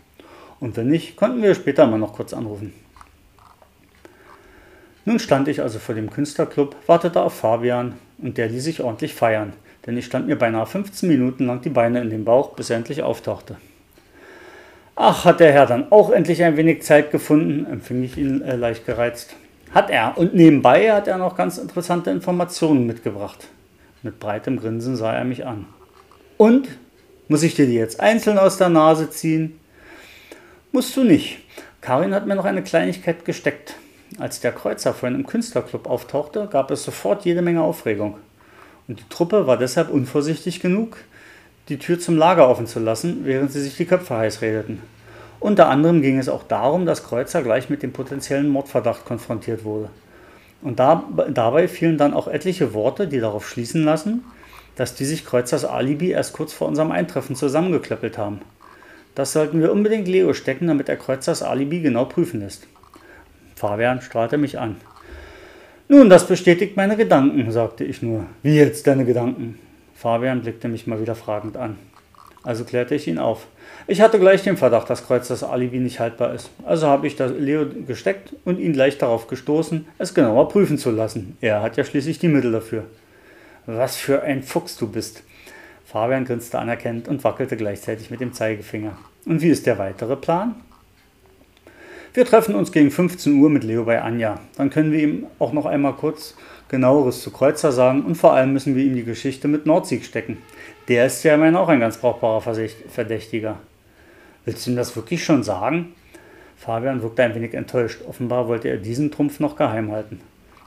[0.60, 2.74] Und wenn nicht, konnten wir später mal noch kurz anrufen.
[5.06, 9.14] Nun stand ich also vor dem Künstlerclub, wartete auf Fabian und der ließ sich ordentlich
[9.14, 9.54] feiern
[9.86, 12.78] denn ich stand mir beinahe 15 Minuten lang die Beine in den Bauch, bis er
[12.78, 13.58] endlich auftauchte.
[14.96, 18.56] Ach, hat der Herr dann auch endlich ein wenig Zeit gefunden, empfing ich ihn äh,
[18.56, 19.36] leicht gereizt.
[19.76, 23.50] Hat er, und nebenbei hat er noch ganz interessante Informationen mitgebracht.
[24.04, 25.66] Mit breitem Grinsen sah er mich an.
[26.38, 26.70] Und?
[27.28, 29.60] Muss ich dir die jetzt einzeln aus der Nase ziehen?
[30.72, 31.40] Musst du nicht.
[31.82, 33.76] Karin hat mir noch eine Kleinigkeit gesteckt.
[34.18, 38.16] Als der Kreuzer vorhin im Künstlerclub auftauchte, gab es sofort jede Menge Aufregung.
[38.88, 40.96] Und die Truppe war deshalb unvorsichtig genug,
[41.68, 44.82] die Tür zum Lager offen zu lassen, während sie sich die Köpfe heiß redeten.
[45.46, 49.90] Unter anderem ging es auch darum, dass Kreuzer gleich mit dem potenziellen Mordverdacht konfrontiert wurde.
[50.64, 54.24] Und da, dabei fielen dann auch etliche Worte, die darauf schließen lassen,
[54.76, 58.40] dass die sich Kreuzers Alibi erst kurz vor unserem Eintreffen zusammengeklöppelt haben.
[59.14, 62.66] Das sollten wir unbedingt Leo stecken, damit er Kreuzers Alibi genau prüfen lässt.
[63.56, 64.78] Fabian strahlte mich an.
[65.88, 68.26] Nun, das bestätigt meine Gedanken, sagte ich nur.
[68.42, 69.60] Wie jetzt deine Gedanken?
[69.94, 71.78] Fabian blickte mich mal wieder fragend an.
[72.46, 73.48] Also klärte ich ihn auf.
[73.88, 76.52] Ich hatte gleich den Verdacht, dass Kreuz das Alibi nicht haltbar ist.
[76.64, 80.92] Also habe ich das Leo gesteckt und ihn gleich darauf gestoßen, es genauer prüfen zu
[80.92, 81.38] lassen.
[81.42, 82.86] Er hat ja schließlich die Mittel dafür.
[83.66, 85.24] Was für ein Fuchs du bist.
[85.86, 88.98] Fabian grinste anerkennend und wackelte gleichzeitig mit dem Zeigefinger.
[89.26, 90.56] Und wie ist der weitere Plan?
[92.14, 94.40] Wir treffen uns gegen 15 Uhr mit Leo bei Anja.
[94.56, 96.36] Dann können wir ihm auch noch einmal kurz
[96.70, 100.38] genaueres zu Kreuzer sagen und vor allem müssen wir ihm die Geschichte mit Nordsieg stecken.
[100.88, 103.58] Der ist ja immerhin auch ein ganz brauchbarer Verdächtiger.
[104.46, 105.94] Willst du ihm das wirklich schon sagen?
[106.58, 108.02] Fabian wirkte ein wenig enttäuscht.
[108.08, 110.22] Offenbar wollte er diesen Trumpf noch geheim halten.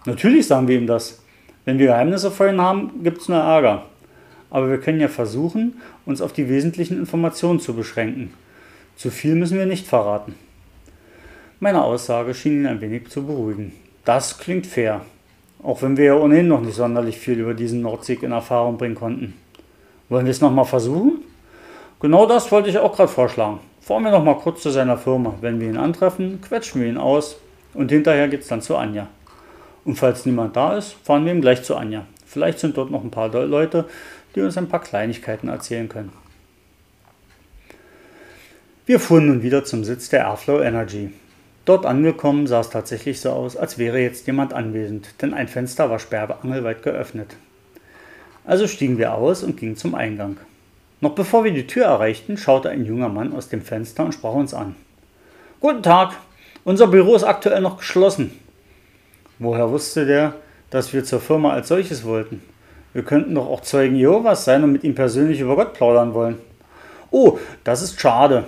[0.06, 1.22] Natürlich sagen wir ihm das.
[1.64, 3.86] Wenn wir Geheimnisse vor ihm haben, gibt es nur Ärger.
[4.50, 8.32] Aber wir können ja versuchen, uns auf die wesentlichen Informationen zu beschränken.
[8.96, 10.34] Zu viel müssen wir nicht verraten.
[11.60, 13.72] Meine Aussage schien ihn ein wenig zu beruhigen.
[14.04, 15.02] Das klingt fair,
[15.62, 18.94] auch wenn wir ja ohnehin noch nicht sonderlich viel über diesen Nordsieg in Erfahrung bringen
[18.94, 19.34] konnten.
[20.08, 21.22] Wollen wir es nochmal versuchen?
[22.00, 23.60] Genau das wollte ich auch gerade vorschlagen.
[23.80, 25.34] Fahren wir nochmal kurz zu seiner Firma.
[25.40, 27.36] Wenn wir ihn antreffen, quetschen wir ihn aus
[27.74, 29.08] und hinterher geht es dann zu Anja.
[29.84, 32.06] Und falls niemand da ist, fahren wir ihm gleich zu Anja.
[32.26, 33.86] Vielleicht sind dort noch ein paar Leute,
[34.34, 36.12] die uns ein paar Kleinigkeiten erzählen können.
[38.86, 41.10] Wir fuhren nun wieder zum Sitz der Airflow Energy.
[41.64, 45.90] Dort angekommen sah es tatsächlich so aus, als wäre jetzt jemand anwesend, denn ein Fenster
[45.90, 47.36] war sperrangelweit geöffnet.
[48.48, 50.38] Also stiegen wir aus und gingen zum Eingang.
[51.02, 54.32] Noch bevor wir die Tür erreichten, schaute ein junger Mann aus dem Fenster und sprach
[54.32, 54.74] uns an.
[55.60, 56.14] Guten Tag,
[56.64, 58.32] unser Büro ist aktuell noch geschlossen.
[59.38, 60.32] Woher wusste der,
[60.70, 62.40] dass wir zur Firma als solches wollten?
[62.94, 66.38] Wir könnten doch auch Zeugen Jehovas sein und mit ihm persönlich über Gott plaudern wollen.
[67.10, 68.44] Oh, das ist schade.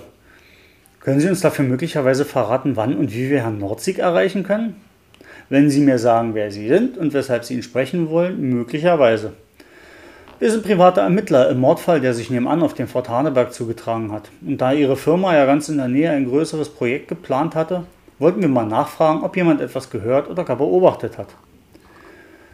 [0.99, 4.77] Können Sie uns dafür möglicherweise verraten, wann und wie wir Herrn Nordzig erreichen können?
[5.49, 9.33] Wenn Sie mir sagen, wer Sie sind und weshalb Sie ihn sprechen wollen, möglicherweise.
[10.41, 14.31] Wir sind private Ermittler im Mordfall, der sich nebenan auf dem Fort Haneberg zugetragen hat.
[14.43, 17.83] Und da Ihre Firma ja ganz in der Nähe ein größeres Projekt geplant hatte,
[18.17, 21.27] wollten wir mal nachfragen, ob jemand etwas gehört oder gar beobachtet hat.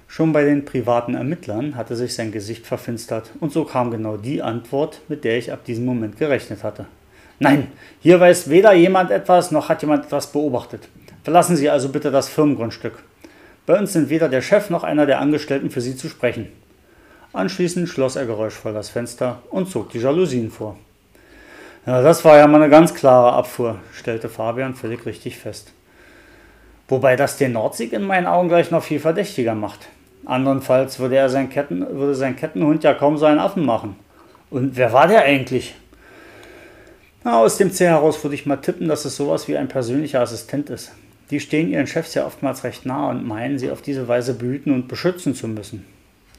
[0.05, 4.41] Schon bei den privaten Ermittlern hatte sich sein Gesicht verfinstert und so kam genau die
[4.41, 6.87] Antwort, mit der ich ab diesem Moment gerechnet hatte.
[7.39, 7.67] Nein,
[8.01, 10.89] hier weiß weder jemand etwas noch hat jemand etwas beobachtet.
[11.23, 13.01] Verlassen Sie also bitte das Firmengrundstück.
[13.65, 16.47] Bei uns sind weder der Chef noch einer der Angestellten für Sie zu sprechen.
[17.33, 20.77] Anschließend schloss er geräuschvoll das Fenster und zog die Jalousien vor.
[21.85, 25.71] Ja, das war ja mal eine ganz klare Abfuhr, stellte Fabian völlig richtig fest.
[26.87, 29.87] Wobei das den Nordsieg in meinen Augen gleich noch viel verdächtiger macht.
[30.25, 33.95] Andernfalls würde, er sein Ketten, würde sein Kettenhund ja kaum seinen Affen machen.
[34.49, 35.75] Und wer war der eigentlich?
[37.23, 40.21] Na, aus dem C heraus würde ich mal tippen, dass es sowas wie ein persönlicher
[40.21, 40.91] Assistent ist.
[41.29, 44.73] Die stehen ihren Chefs ja oftmals recht nah und meinen, sie auf diese Weise behüten
[44.73, 45.85] und beschützen zu müssen.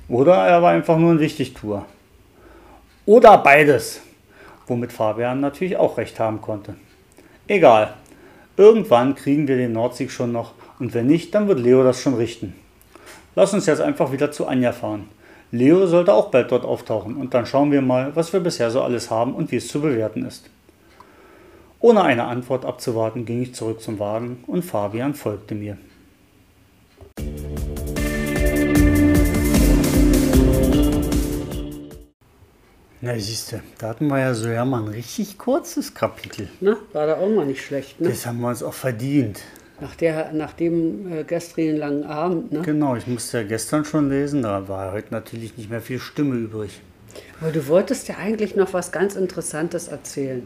[0.08, 1.84] Oder er war einfach nur ein Wichtigtuer.
[3.04, 4.00] Oder beides,
[4.66, 6.74] womit Fabian natürlich auch recht haben konnte.
[7.46, 7.94] Egal,
[8.56, 12.14] irgendwann kriegen wir den Nordsieg schon noch und wenn nicht, dann wird Leo das schon
[12.14, 12.54] richten.
[13.34, 15.08] Lass uns jetzt einfach wieder zu Anja fahren.
[15.50, 18.82] Leo sollte auch bald dort auftauchen und dann schauen wir mal, was wir bisher so
[18.82, 20.50] alles haben und wie es zu bewerten ist.
[21.80, 25.78] Ohne eine Antwort abzuwarten, ging ich zurück zum Wagen und Fabian folgte mir.
[33.00, 36.48] Na, siehst du, da hatten wir ja so ja mal ein richtig kurzes Kapitel.
[36.60, 38.08] Na, war da auch mal nicht schlecht, ne?
[38.08, 39.40] Das haben wir uns auch verdient.
[39.80, 42.62] Nach, der, nach dem äh, gestrigen langen Abend, ne?
[42.62, 46.34] Genau, ich musste ja gestern schon lesen, da war heute natürlich nicht mehr viel Stimme
[46.34, 46.80] übrig.
[47.40, 50.42] Aber du wolltest ja eigentlich noch was ganz Interessantes erzählen.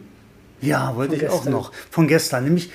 [0.61, 1.73] Ja, wollte ich auch noch.
[1.91, 2.71] Von gestern, nämlich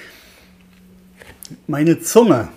[1.67, 2.47] meine Zunge.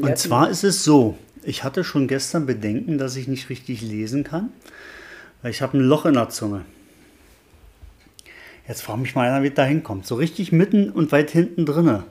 [0.00, 4.24] Und zwar ist es so, ich hatte schon gestern Bedenken, dass ich nicht richtig lesen
[4.24, 4.50] kann,
[5.50, 6.64] ich habe ein Loch in der Zunge.
[8.66, 10.06] Jetzt frage mich mal einer, wie da hinkommt.
[10.06, 12.04] So richtig mitten und weit hinten drinne.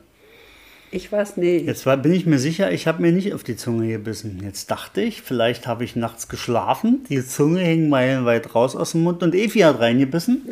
[0.92, 1.66] Ich weiß nicht.
[1.66, 4.40] Jetzt war, bin ich mir sicher, ich habe mir nicht auf die Zunge gebissen.
[4.44, 9.02] Jetzt dachte ich, vielleicht habe ich nachts geschlafen, die Zunge hing meilenweit raus aus dem
[9.02, 10.42] Mund und Evi hat reingebissen.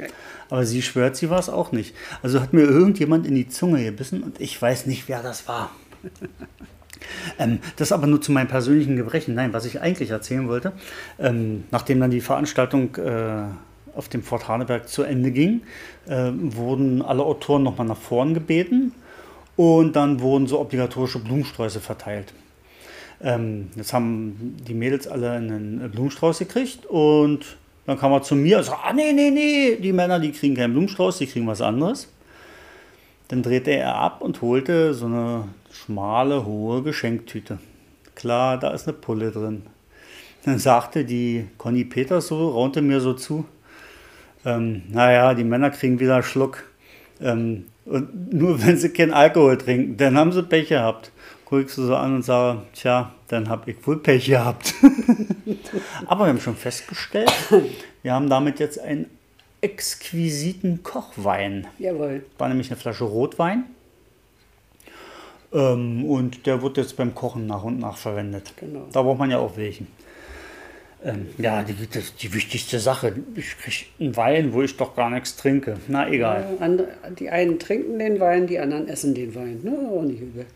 [0.50, 1.94] Aber sie schwört, sie war es auch nicht.
[2.22, 5.70] Also hat mir irgendjemand in die Zunge gebissen und ich weiß nicht, wer das war.
[7.38, 9.34] ähm, das aber nur zu meinem persönlichen Gebrechen.
[9.34, 10.72] Nein, was ich eigentlich erzählen wollte,
[11.18, 13.44] ähm, nachdem dann die Veranstaltung äh,
[13.94, 15.62] auf dem Fort Haneberg zu Ende ging,
[16.06, 18.92] äh, wurden alle Autoren nochmal nach vorn gebeten
[19.56, 22.32] und dann wurden so obligatorische Blumensträuße verteilt.
[23.22, 28.58] Ähm, jetzt haben die Mädels alle einen Blumenstrauß gekriegt und dann kam er zu mir
[28.58, 31.60] und sagte, ah nee, nee, nee, die Männer, die kriegen keinen Blumenstrauß, die kriegen was
[31.60, 32.08] anderes.
[33.28, 37.58] Dann drehte er ab und holte so eine schmale, hohe Geschenktüte.
[38.14, 39.62] Klar, da ist eine Pulle drin.
[40.44, 43.44] Dann sagte die Conny Peters so, raunte mir so zu,
[44.44, 46.64] ähm, naja, die Männer kriegen wieder einen Schluck.
[47.20, 51.12] Ähm, und nur wenn sie keinen Alkohol trinken, dann haben sie Pech gehabt.
[51.44, 54.74] Guck ich so an und sage, tja, dann habe ich wohl Pech gehabt.
[56.06, 57.30] Aber wir haben schon festgestellt,
[58.02, 59.06] wir haben damit jetzt einen
[59.60, 61.66] exquisiten Kochwein.
[61.78, 62.24] Jawohl.
[62.38, 63.64] War nämlich eine Flasche Rotwein.
[65.52, 68.54] Ähm, und der wird jetzt beim Kochen nach und nach verwendet.
[68.56, 68.86] Genau.
[68.92, 69.86] Da braucht man ja auch welchen.
[71.04, 73.12] Ähm, ja, die, das, die wichtigste Sache.
[73.34, 75.76] Ich kriege einen Wein, wo ich doch gar nichts trinke.
[75.88, 76.46] Na, egal.
[76.58, 76.88] Ja, andere,
[77.18, 79.60] die einen trinken den Wein, die anderen essen den Wein.
[79.64, 79.72] Ne?
[79.90, 80.46] Auch nicht übel.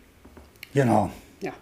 [0.73, 1.11] Genau.
[1.43, 1.53] Ja.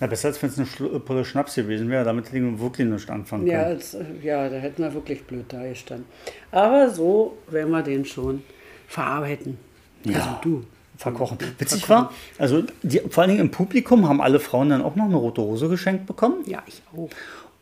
[0.00, 2.02] Na, besser als wenn es eine Schlu- Pulle Schnaps gewesen wäre.
[2.04, 3.60] Damit hätten wir wirklich nichts anfangen können.
[3.60, 6.06] Ja, als, äh, ja, da hätten wir wirklich blöd da gestanden.
[6.50, 8.42] Aber so werden wir den schon
[8.88, 9.58] verarbeiten.
[10.04, 10.14] Ja.
[10.16, 10.64] Also du.
[11.00, 11.38] Verkochen.
[11.56, 15.06] Witzig war, also die, vor allen Dingen im Publikum haben alle Frauen dann auch noch
[15.06, 16.44] eine rote Rose geschenkt bekommen.
[16.44, 17.08] Ja, ich auch.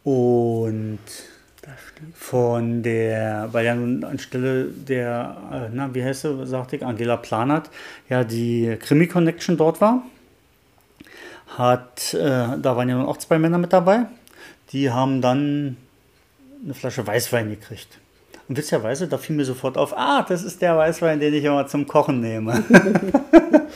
[0.02, 0.98] Und
[2.14, 7.16] von der, weil ja nun anstelle der, äh, na, wie heißt sie, sagte ich, Angela
[7.16, 7.70] Planert,
[8.08, 10.02] ja die Krimi-Connection dort war,
[11.56, 14.06] hat, äh, da waren ja nun auch zwei Männer mit dabei,
[14.72, 15.76] die haben dann
[16.64, 18.00] eine Flasche Weißwein gekriegt.
[18.48, 21.66] Und witzigerweise, da fiel mir sofort auf, ah, das ist der Weißwein, den ich immer
[21.66, 22.64] zum Kochen nehme.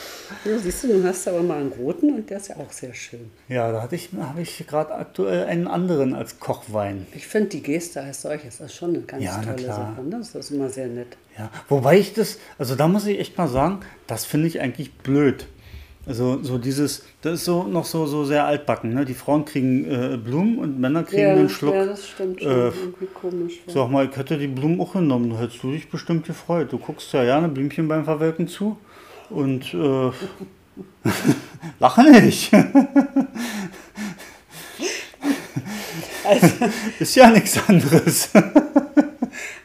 [0.44, 2.92] Ja, siehst du, du hast aber mal einen roten und der ist ja auch sehr
[2.94, 3.30] schön.
[3.46, 7.06] ja, da hatte ich, habe ich gerade aktuell einen anderen als Kochwein.
[7.14, 9.62] Ich finde die Geste als solches ist schon eine ganz Ja, tolle.
[9.62, 10.02] Sache.
[10.02, 10.16] ne?
[10.18, 11.16] Das ist immer sehr nett.
[11.38, 14.92] Ja, wobei ich das, also da muss ich echt mal sagen, das finde ich eigentlich
[14.98, 15.46] blöd.
[16.04, 18.92] Also so dieses, das ist so noch so, so sehr altbacken.
[18.92, 19.04] Ne?
[19.04, 21.74] Die Frauen kriegen äh, Blumen und Männer kriegen ja, einen Schluck.
[21.74, 22.50] Ja, das stimmt schon.
[22.50, 23.60] Äh, Irgendwie komisch.
[23.66, 23.72] Ja.
[23.72, 25.30] Sag mal, ich hätte die Blumen auch genommen.
[25.30, 26.72] Du hättest du dich bestimmt gefreut.
[26.72, 28.76] Du guckst ja gerne Blümchen beim Verwelken zu
[29.30, 30.10] und äh,
[31.78, 32.50] lache nicht.
[36.24, 36.46] Also,
[37.00, 38.30] ist ja nichts anderes.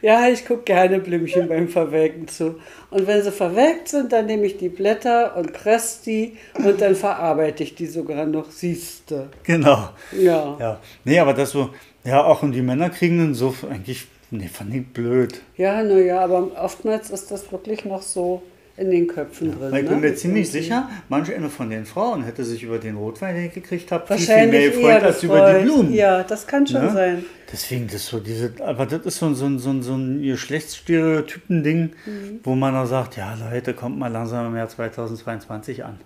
[0.02, 2.60] ja, ich gucke gerne Blümchen beim Verwelken zu.
[2.90, 6.94] Und wenn sie verwelkt sind, dann nehme ich die Blätter und presse die und dann
[6.94, 9.28] verarbeite ich die sogar noch, siehste.
[9.42, 9.90] Genau.
[10.12, 10.56] Ja.
[10.58, 10.80] Ja.
[11.04, 11.70] Nee, aber das so,
[12.04, 15.42] ja, auch und die Männer kriegen einen so eigentlich, nee, fand ich blöd.
[15.56, 18.42] Ja, naja, aber oftmals ist das wirklich noch so
[18.78, 19.72] in den Köpfen drin.
[19.72, 20.08] Weil ich bin ne?
[20.08, 20.60] mir ziemlich Irgendwie.
[20.62, 24.06] sicher, manche eine von den Frauen hätte sich über den Rotwein, den ich gekriegt habe,
[24.06, 25.92] viel, viel Wahrscheinlich mehr gefreut als über die Blumen.
[25.92, 26.92] Ja, das kann schon Ne?
[26.92, 27.24] sein.
[27.52, 31.80] Deswegen, das so diese, aber das ist so, so, ein- so, ein- so ein Geschlechtsstereotypen-Ding,
[32.06, 32.40] Mhm.
[32.44, 35.98] wo man auch sagt, ja Leute, kommt mal langsam im Jahr 2022 an.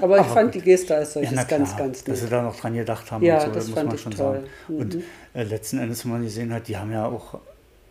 [0.00, 0.62] Aber ich Aber fand gut.
[0.62, 2.32] die Geste als Ja, solches na klar, ganz, ganz dass sie nett.
[2.32, 4.42] da noch dran gedacht haben Ja, und so, das muss man ich schon toll.
[4.68, 4.78] sagen.
[4.78, 4.98] Und
[5.34, 7.40] äh, letzten Endes, wenn man gesehen hat, die haben ja auch,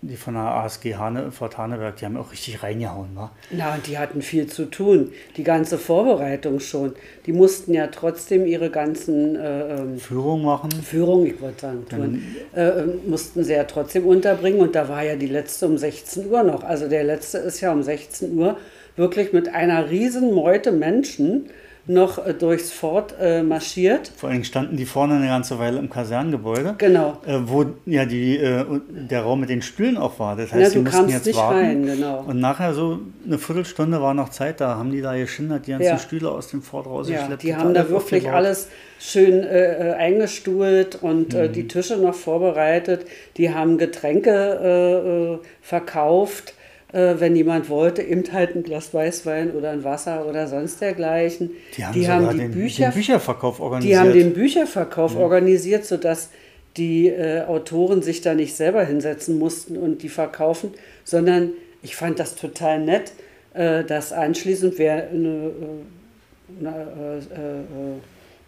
[0.08, 3.32] die von der ASG Hane, Fort Haneberg, die haben auch richtig reingehauen, wa?
[3.52, 5.12] Na, und die hatten viel zu tun.
[5.38, 6.94] Die ganze Vorbereitung schon.
[7.26, 10.72] Die mussten ja trotzdem ihre ganzen äh, ähm, Führung machen.
[10.72, 14.60] Führung, ich wollte sagen, Touren, äh, äh, mussten sie ja trotzdem unterbringen.
[14.60, 16.64] Und da war ja die letzte um 16 Uhr noch.
[16.64, 18.58] Also der letzte ist ja um 16 Uhr
[18.96, 21.50] wirklich mit einer riesen Meute Menschen
[21.88, 24.12] noch äh, durchs Fort äh, marschiert.
[24.18, 26.74] Vor allem standen die vorne eine ganze Weile im Kasernengebäude.
[26.80, 27.20] Genau.
[27.28, 30.36] Äh, wo ja die, äh, der Raum mit den Stühlen auch war.
[30.36, 31.58] Das heißt, Ja, die mussten jetzt warten.
[31.60, 32.24] rein, genau.
[32.26, 35.86] Und nachher so eine Viertelstunde war noch Zeit, da haben die da geschindert, die ganzen
[35.88, 36.00] Ja.
[36.00, 37.44] Stühle aus dem Fort Ja, rausgeschleppt.
[37.44, 38.68] die und haben da wirklich alles
[39.00, 43.06] schön äh, äh, eingestuhlt und äh, die Tische noch vorbereitet.
[43.38, 46.55] Die haben Getränke verkauft,
[46.96, 51.52] äh, wenn jemand wollte, eben halt ein Glas Weißwein oder ein Wasser oder sonst dergleichen.
[51.76, 53.94] Die haben, sogar die den, Bücher, den Bücherverkauf organisiert.
[53.94, 56.30] die haben den Bücherverkauf organisiert, sodass
[56.78, 60.72] die äh, Autoren sich da nicht selber hinsetzen mussten und die verkaufen,
[61.04, 61.52] sondern
[61.84, 63.12] ich fand das total nett,
[63.54, 68.00] äh, dass anschließend wer eine, äh, eine, äh, äh,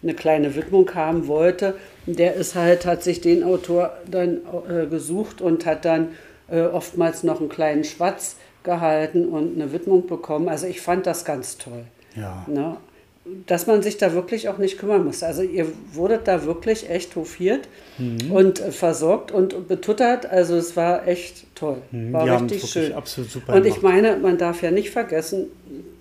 [0.04, 1.74] eine kleine Widmung haben wollte,
[2.06, 4.38] der ist halt, hat sich den Autor dann
[4.70, 6.10] äh, gesucht und hat dann
[6.50, 10.50] äh, oftmals noch einen kleinen Schwatz gehalten und eine Widmung bekommen.
[10.50, 11.84] Also ich fand das ganz toll.
[12.16, 12.44] ja.
[12.48, 12.78] Ne?
[13.46, 15.22] Dass man sich da wirklich auch nicht kümmern muss.
[15.22, 17.68] Also ihr wurdet da wirklich echt hofiert
[17.98, 18.32] Mhm.
[18.32, 20.26] und äh, versorgt und betuttert.
[20.26, 21.78] Also es war echt toll.
[21.92, 22.30] War Mhm.
[22.30, 22.94] haben es richtig schön.
[22.94, 23.96] absolut super Und ich gemacht.
[23.96, 25.48] meine, man darf ja nicht vergessen,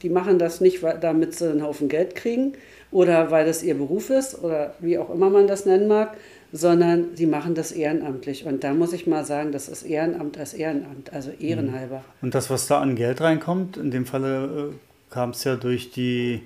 [0.02, 2.52] die machen das nicht, weil- damit sie einen Haufen Geld kriegen
[2.92, 6.16] oder weil das ihr Beruf ist oder wie auch immer man das nennen mag,
[6.56, 8.46] sondern sie machen das ehrenamtlich.
[8.46, 12.02] Und da muss ich mal sagen, das ist Ehrenamt als Ehrenamt, also ehrenhalber.
[12.22, 15.90] Und das, was da an Geld reinkommt, in dem Falle äh, kam es ja durch
[15.90, 16.42] die,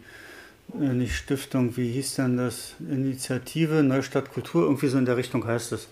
[0.74, 5.46] äh, nicht Stiftung, wie hieß denn das, Initiative Neustadt Kultur, irgendwie so in der Richtung
[5.46, 5.88] heißt es.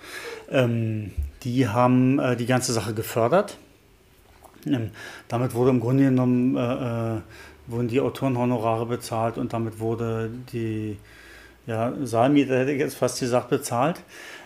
[0.50, 1.12] Ähm,
[1.44, 3.56] die haben äh, die ganze Sache gefördert.
[4.66, 4.90] Ähm,
[5.28, 7.20] damit wurde im Grunde genommen, äh,
[7.68, 10.96] wurden die Autorenhonorare bezahlt und damit wurde die
[11.68, 14.00] ja, Saalmiete, hätte ich jetzt fast gesagt, bezahlt.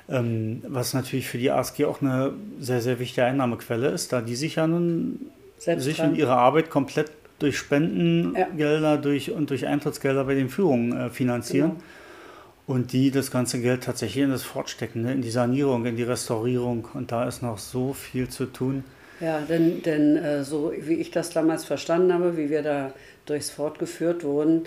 [0.09, 4.35] Ähm, was natürlich für die ASG auch eine sehr, sehr wichtige Einnahmequelle ist, da die
[4.35, 10.25] sich ja nun Selbst sich und ihre Arbeit komplett durch Spendengelder durch, und durch Eintrittsgelder
[10.25, 11.71] bei den Führungen äh, finanzieren.
[11.71, 11.83] Genau.
[12.67, 15.13] Und die das ganze Geld tatsächlich in das Fortstecken, ne?
[15.13, 16.89] in die Sanierung, in die Restaurierung.
[16.95, 18.85] Und da ist noch so viel zu tun.
[19.21, 22.93] Ja, denn, denn äh, so wie ich das damals verstanden habe, wie wir da
[23.27, 24.65] durchs Fort geführt wurden,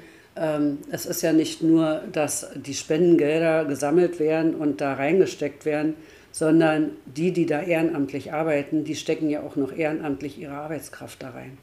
[0.91, 5.95] es ist ja nicht nur, dass die Spendengelder gesammelt werden und da reingesteckt werden,
[6.33, 11.29] sondern die, die da ehrenamtlich arbeiten, die stecken ja auch noch ehrenamtlich ihre Arbeitskraft da
[11.29, 11.57] rein.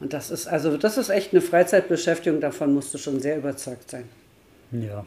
[0.00, 3.90] Und das ist also das ist echt eine Freizeitbeschäftigung, davon musst du schon sehr überzeugt
[3.90, 4.04] sein.
[4.72, 5.04] Ja.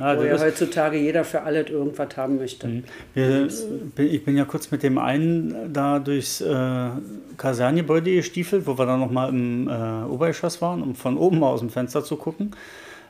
[0.00, 2.82] Ah, Wo ja heutzutage jeder für alles irgendwas haben möchte.
[3.14, 3.48] Wir,
[3.94, 6.88] bin- ich bin ja kurz mit dem einen da durchs äh,
[7.36, 11.60] Kasernengebäude gestiefelt, wo wir dann nochmal im äh, Obergeschoss waren, um von oben mal aus
[11.60, 12.50] dem Fenster zu gucken.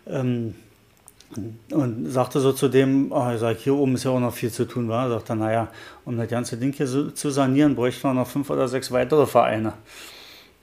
[0.06, 0.54] Ähm,
[1.72, 4.50] und sagte so zu dem, oh, ich sag, hier oben ist ja auch noch viel
[4.52, 5.08] zu tun, war.
[5.08, 5.68] Sagt er, naja,
[6.04, 9.26] um das ganze Ding hier so, zu sanieren, bräuchten wir noch fünf oder sechs weitere
[9.26, 9.72] Vereine.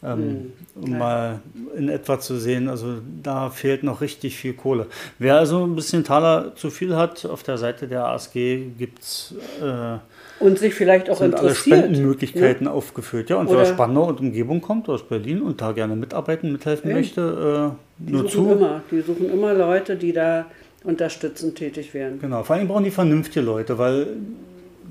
[0.04, 0.98] Ähm, um ja.
[0.98, 1.40] mal
[1.78, 4.88] in etwa zu sehen, also da fehlt noch richtig viel Kohle.
[5.20, 9.36] Wer also ein bisschen Taler zu viel hat, auf der Seite der ASG gibt es
[9.62, 9.98] äh,
[10.44, 11.78] Und sich vielleicht auch sind alle interessiert.
[11.78, 11.84] ne?
[11.84, 13.30] Spendenmöglichkeiten aufgeführt.
[13.30, 16.52] Ja, und wer Oder- aus Spandau und Umgebung kommt, aus Berlin und da gerne mitarbeiten,
[16.52, 16.96] mithelfen Ja.
[16.96, 18.52] möchte, äh, Die nur suchen zu.
[18.54, 20.48] immer, die suchen immer Leute, die da
[20.84, 22.18] unterstützend tätig werden.
[22.20, 24.08] Genau, vor allem brauchen die vernünftige Leute, weil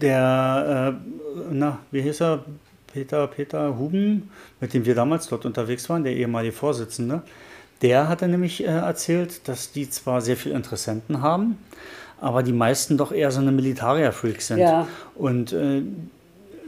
[0.01, 2.45] der, äh, na, wie hieß er?
[2.93, 4.31] Peter, Peter Huben,
[4.61, 7.23] mit dem wir damals dort unterwegs waren, der ehemalige Vorsitzende,
[7.83, 11.59] Der hatte nämlich äh, erzählt, dass die zwar sehr viele Interessenten haben,
[12.21, 14.59] aber die meisten doch eher so eine Militaria-Freaks sind.
[14.59, 14.87] Ja.
[15.15, 15.83] Und äh,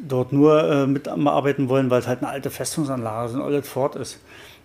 [0.08, 3.96] dort nur äh, mitarbeiten wollen, weil es halt eine alte Festungsanlage, so ein Old Fort
[3.96, 4.20] ist.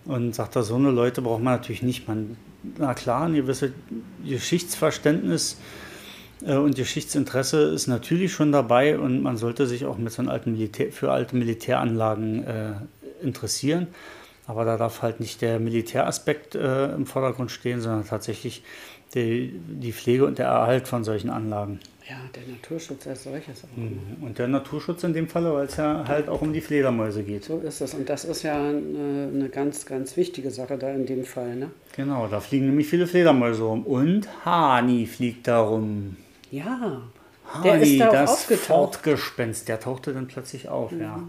[0.06, 2.08] Und sagt er, so eine Leute braucht man natürlich nicht.
[2.08, 2.38] Man,
[2.78, 3.72] na klar, ein gewisses
[4.26, 5.58] Geschichtsverständnis
[6.42, 10.92] und Geschichtsinteresse ist natürlich schon dabei und man sollte sich auch mit so alten Militär,
[10.92, 12.74] für alte Militäranlagen äh,
[13.22, 13.88] interessieren.
[14.46, 18.64] Aber da darf halt nicht der Militäraspekt äh, im Vordergrund stehen, sondern tatsächlich
[19.14, 21.80] die, die Pflege und der Erhalt von solchen Anlagen.
[22.10, 23.78] Ja, der Naturschutz als solches auch.
[23.78, 24.24] Mhm.
[24.24, 27.44] Und der Naturschutz in dem Falle, weil es ja halt auch um die Fledermäuse geht.
[27.44, 27.94] So ist es.
[27.94, 31.56] Und das ist ja eine, eine ganz, ganz wichtige Sache da in dem Fall.
[31.56, 31.70] Ne?
[31.98, 33.84] Genau, da fliegen nämlich viele Fledermäuse rum.
[33.84, 36.16] Und Hani fliegt da rum.
[36.52, 37.02] Ja,
[37.64, 38.66] der ist da das aufgetaucht.
[38.96, 41.24] Fortgespenst, der tauchte dann plötzlich auf, ja.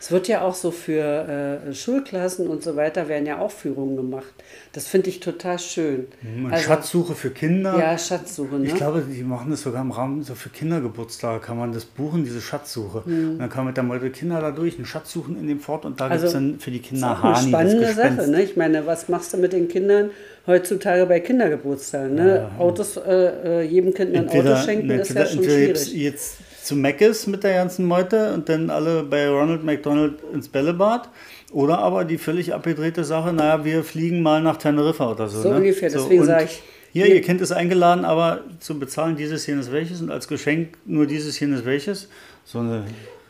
[0.00, 3.96] Es wird ja auch so für äh, Schulklassen und so weiter, werden ja auch Führungen
[3.96, 4.32] gemacht.
[4.72, 6.06] Das finde ich total schön.
[6.22, 7.78] Und Also- Schatzsuche für Kinder.
[7.78, 8.66] Ja, Schatzsuche, ne?
[8.66, 12.24] Ich glaube, die machen das sogar im Rahmen so für Kindergeburtstage, kann man das buchen,
[12.24, 13.02] diese Schatzsuche.
[13.04, 15.60] Und dann kann man mit der Meute Kinder da durch, einen Schatz suchen in dem
[15.60, 16.06] Fort und da.
[16.06, 18.16] Also, gibt es dann für die Das ist Kinder eine Hani, das spannende Gespenst.
[18.20, 18.30] Sache.
[18.30, 18.42] Ne?
[18.42, 20.10] Ich meine, was machst du mit den Kindern
[20.46, 22.14] heutzutage bei Kindergeburtstagen?
[22.14, 22.50] Ne?
[22.58, 25.94] Autos, äh, äh, jedem Kind ein Auto schenken, ne, ist ja schon entweder schwierig.
[25.94, 31.08] jetzt zu Meckes mit der ganzen Meute und dann alle bei Ronald McDonald ins Bällebad.
[31.52, 35.40] Oder aber die völlig abgedrehte Sache, naja, wir fliegen mal nach Teneriffa oder so.
[35.40, 35.56] So ne?
[35.58, 39.70] ungefähr, deswegen und sag ich, Hier, ihr Kind ist eingeladen, aber zu bezahlen dieses, jenes,
[39.70, 42.08] welches und als Geschenk nur dieses, jenes, welches.
[42.44, 42.84] So eine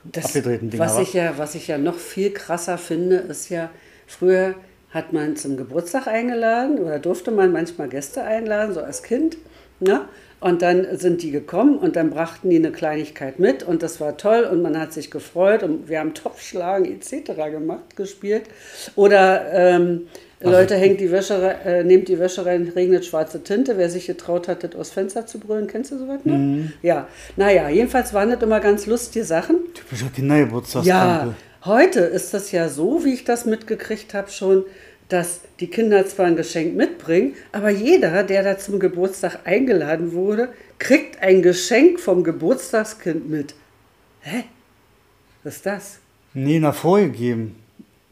[0.04, 0.84] Das, abgedrehten Dinger.
[0.84, 3.70] was, ich ja, was ich ja noch viel krasser finde, ist ja,
[4.06, 4.54] früher
[4.94, 9.36] hat man zum Geburtstag eingeladen oder durfte man manchmal Gäste einladen, so als Kind.
[9.80, 10.02] Ne?
[10.40, 14.16] Und dann sind die gekommen und dann brachten die eine Kleinigkeit mit und das war
[14.16, 17.32] toll und man hat sich gefreut und wir haben Topfschlagen etc.
[17.50, 18.44] gemacht, gespielt.
[18.94, 20.02] Oder ähm,
[20.40, 23.78] Leute, hängt die Wäsche, rein- äh, nehmt die Wäsche rein, regnet schwarze Tinte.
[23.78, 26.38] Wer sich getraut hat, das aus Fenster zu brüllen, kennst du sowas noch?
[26.82, 29.56] Ja, naja, jedenfalls waren das immer ganz lustige Sachen.
[29.72, 31.28] Typischer Kindergeburtstagskampel.
[31.30, 31.34] Ja,
[31.64, 34.64] heute ist das ja so, wie ich das mitgekriegt habe schon,
[35.08, 40.48] dass die Kinder zwar ein Geschenk mitbringen, aber jeder, der da zum Geburtstag eingeladen wurde,
[40.78, 43.54] kriegt ein Geschenk vom Geburtstagskind mit.
[44.20, 44.44] Hä?
[45.42, 45.98] Was ist das?
[46.32, 47.56] Nee, nach vorgegeben,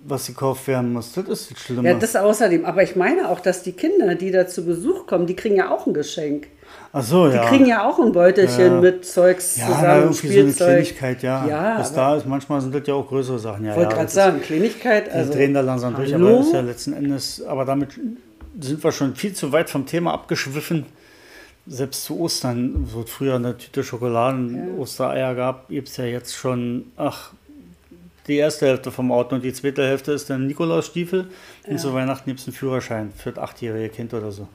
[0.05, 1.13] was gekauft werden muss.
[1.13, 1.89] Das ist das Schlimme.
[1.89, 2.65] Ja, das außerdem.
[2.65, 5.71] Aber ich meine auch, dass die Kinder, die da zu Besuch kommen, die kriegen ja
[5.71, 6.49] auch ein Geschenk.
[6.95, 7.47] Ach so, Die ja.
[7.49, 8.81] kriegen ja auch ein Beutelchen Ja.
[8.81, 10.69] mit Zeugs ja, zusammen, irgendwie so eine Spielzeug.
[10.69, 11.47] Kleinigkeit, ja.
[11.47, 13.65] Ja, Was aber- da ist, manchmal sind das ja auch größere Sachen.
[13.65, 15.11] Ja, Ich wollte ja, gerade das sagen, Kleinigkeit.
[15.11, 16.27] Also, wir drehen da langsam durch, hallo?
[16.29, 17.89] aber das ist ja letzten Endes, aber damit
[18.61, 20.85] sind wir schon viel zu weit vom Thema abgeschwiffen.
[21.67, 26.35] Selbst zu Ostern, wo es früher eine Tüte Schokoladen, Ostereier gab, gibt es ja jetzt
[26.35, 27.31] schon, ach,
[28.27, 31.27] die erste Hälfte vom Auto und die zweite Hälfte ist dann Nikolausstiefel
[31.67, 34.47] und zu Weihnachten gibt es einen Führerschein für das achtjährige Kind oder so.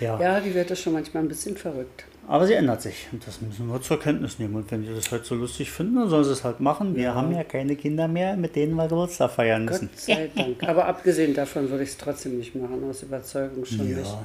[0.00, 0.20] Ja.
[0.20, 2.04] Ja, die wird das schon manchmal ein bisschen verrückt.
[2.28, 4.54] Aber sie ändert sich und das müssen wir zur Kenntnis nehmen.
[4.56, 6.94] Und wenn die das halt so lustig finden, dann sollen sie es halt machen.
[6.94, 9.88] Wir haben ja keine Kinder mehr, mit denen wir Geburtstag feiern müssen.
[9.88, 10.62] Gott sei Dank.
[10.62, 13.98] Aber abgesehen davon würde ich es trotzdem nicht machen, aus Überzeugung schon nicht.
[14.04, 14.24] Ja.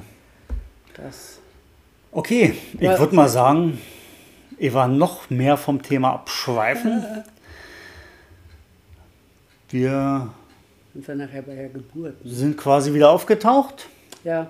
[0.96, 1.38] Das,
[2.12, 2.96] Okay, ich Ja.
[2.98, 3.80] würde mal sagen,
[4.58, 7.04] Eva, noch mehr vom Thema abschweifen.
[9.70, 10.28] Wir
[10.92, 12.14] sind wir nachher bei der Geburt.
[12.24, 13.88] sind quasi wieder aufgetaucht
[14.22, 14.48] Ja,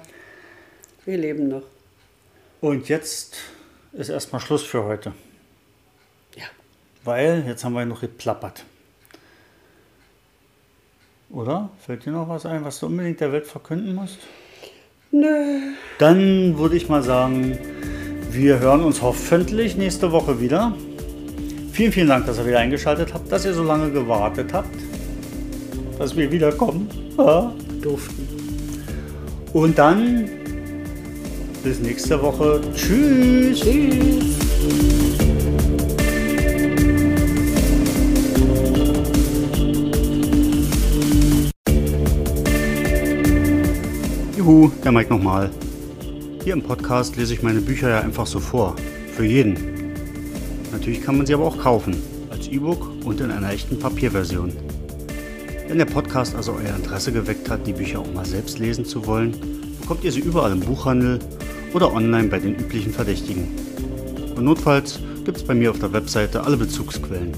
[1.07, 1.63] wir leben noch.
[2.61, 3.37] und jetzt
[3.93, 5.13] ist erstmal Schluss für heute.
[6.37, 6.45] Ja.
[7.05, 8.65] Weil jetzt haben wir noch geplappert.
[11.31, 11.71] Oder?
[11.85, 14.19] Fällt dir noch was ein, was du unbedingt der Welt verkünden musst?
[15.11, 15.75] Nö.
[15.99, 17.59] Dann würde ich mal sagen,
[18.31, 20.75] wir hören uns hoffentlich nächste Woche wieder.
[21.73, 24.75] Vielen, vielen Dank, dass ihr wieder eingeschaltet habt, dass ihr so lange gewartet habt,
[25.99, 26.89] dass wir wiederkommen.
[27.19, 27.53] Ja.
[27.83, 28.29] Durften.
[29.53, 30.44] Und dann
[31.65, 32.61] bis nächste Woche.
[32.75, 33.61] Tschüss.
[33.61, 34.37] Tschüss.
[44.37, 45.51] Juhu, der Mike nochmal.
[46.45, 48.77] Hier im Podcast lese ich meine Bücher ja einfach so vor.
[49.17, 49.57] Für jeden.
[50.71, 51.97] Natürlich kann man sie aber auch kaufen.
[52.31, 54.53] Als E-Book und in einer echten Papierversion.
[55.67, 59.07] Wenn der Podcast also euer Interesse geweckt hat, die Bücher auch mal selbst lesen zu
[59.07, 59.35] wollen,
[59.81, 61.21] bekommt ihr sie überall im Buchhandel
[61.75, 63.49] oder online bei den üblichen Verdächtigen.
[64.37, 67.33] Und notfalls gibt es bei mir auf der Webseite alle Bezugsquellen.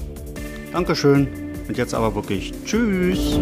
[0.71, 1.27] Dankeschön
[1.67, 3.39] und jetzt aber wirklich Tschüss.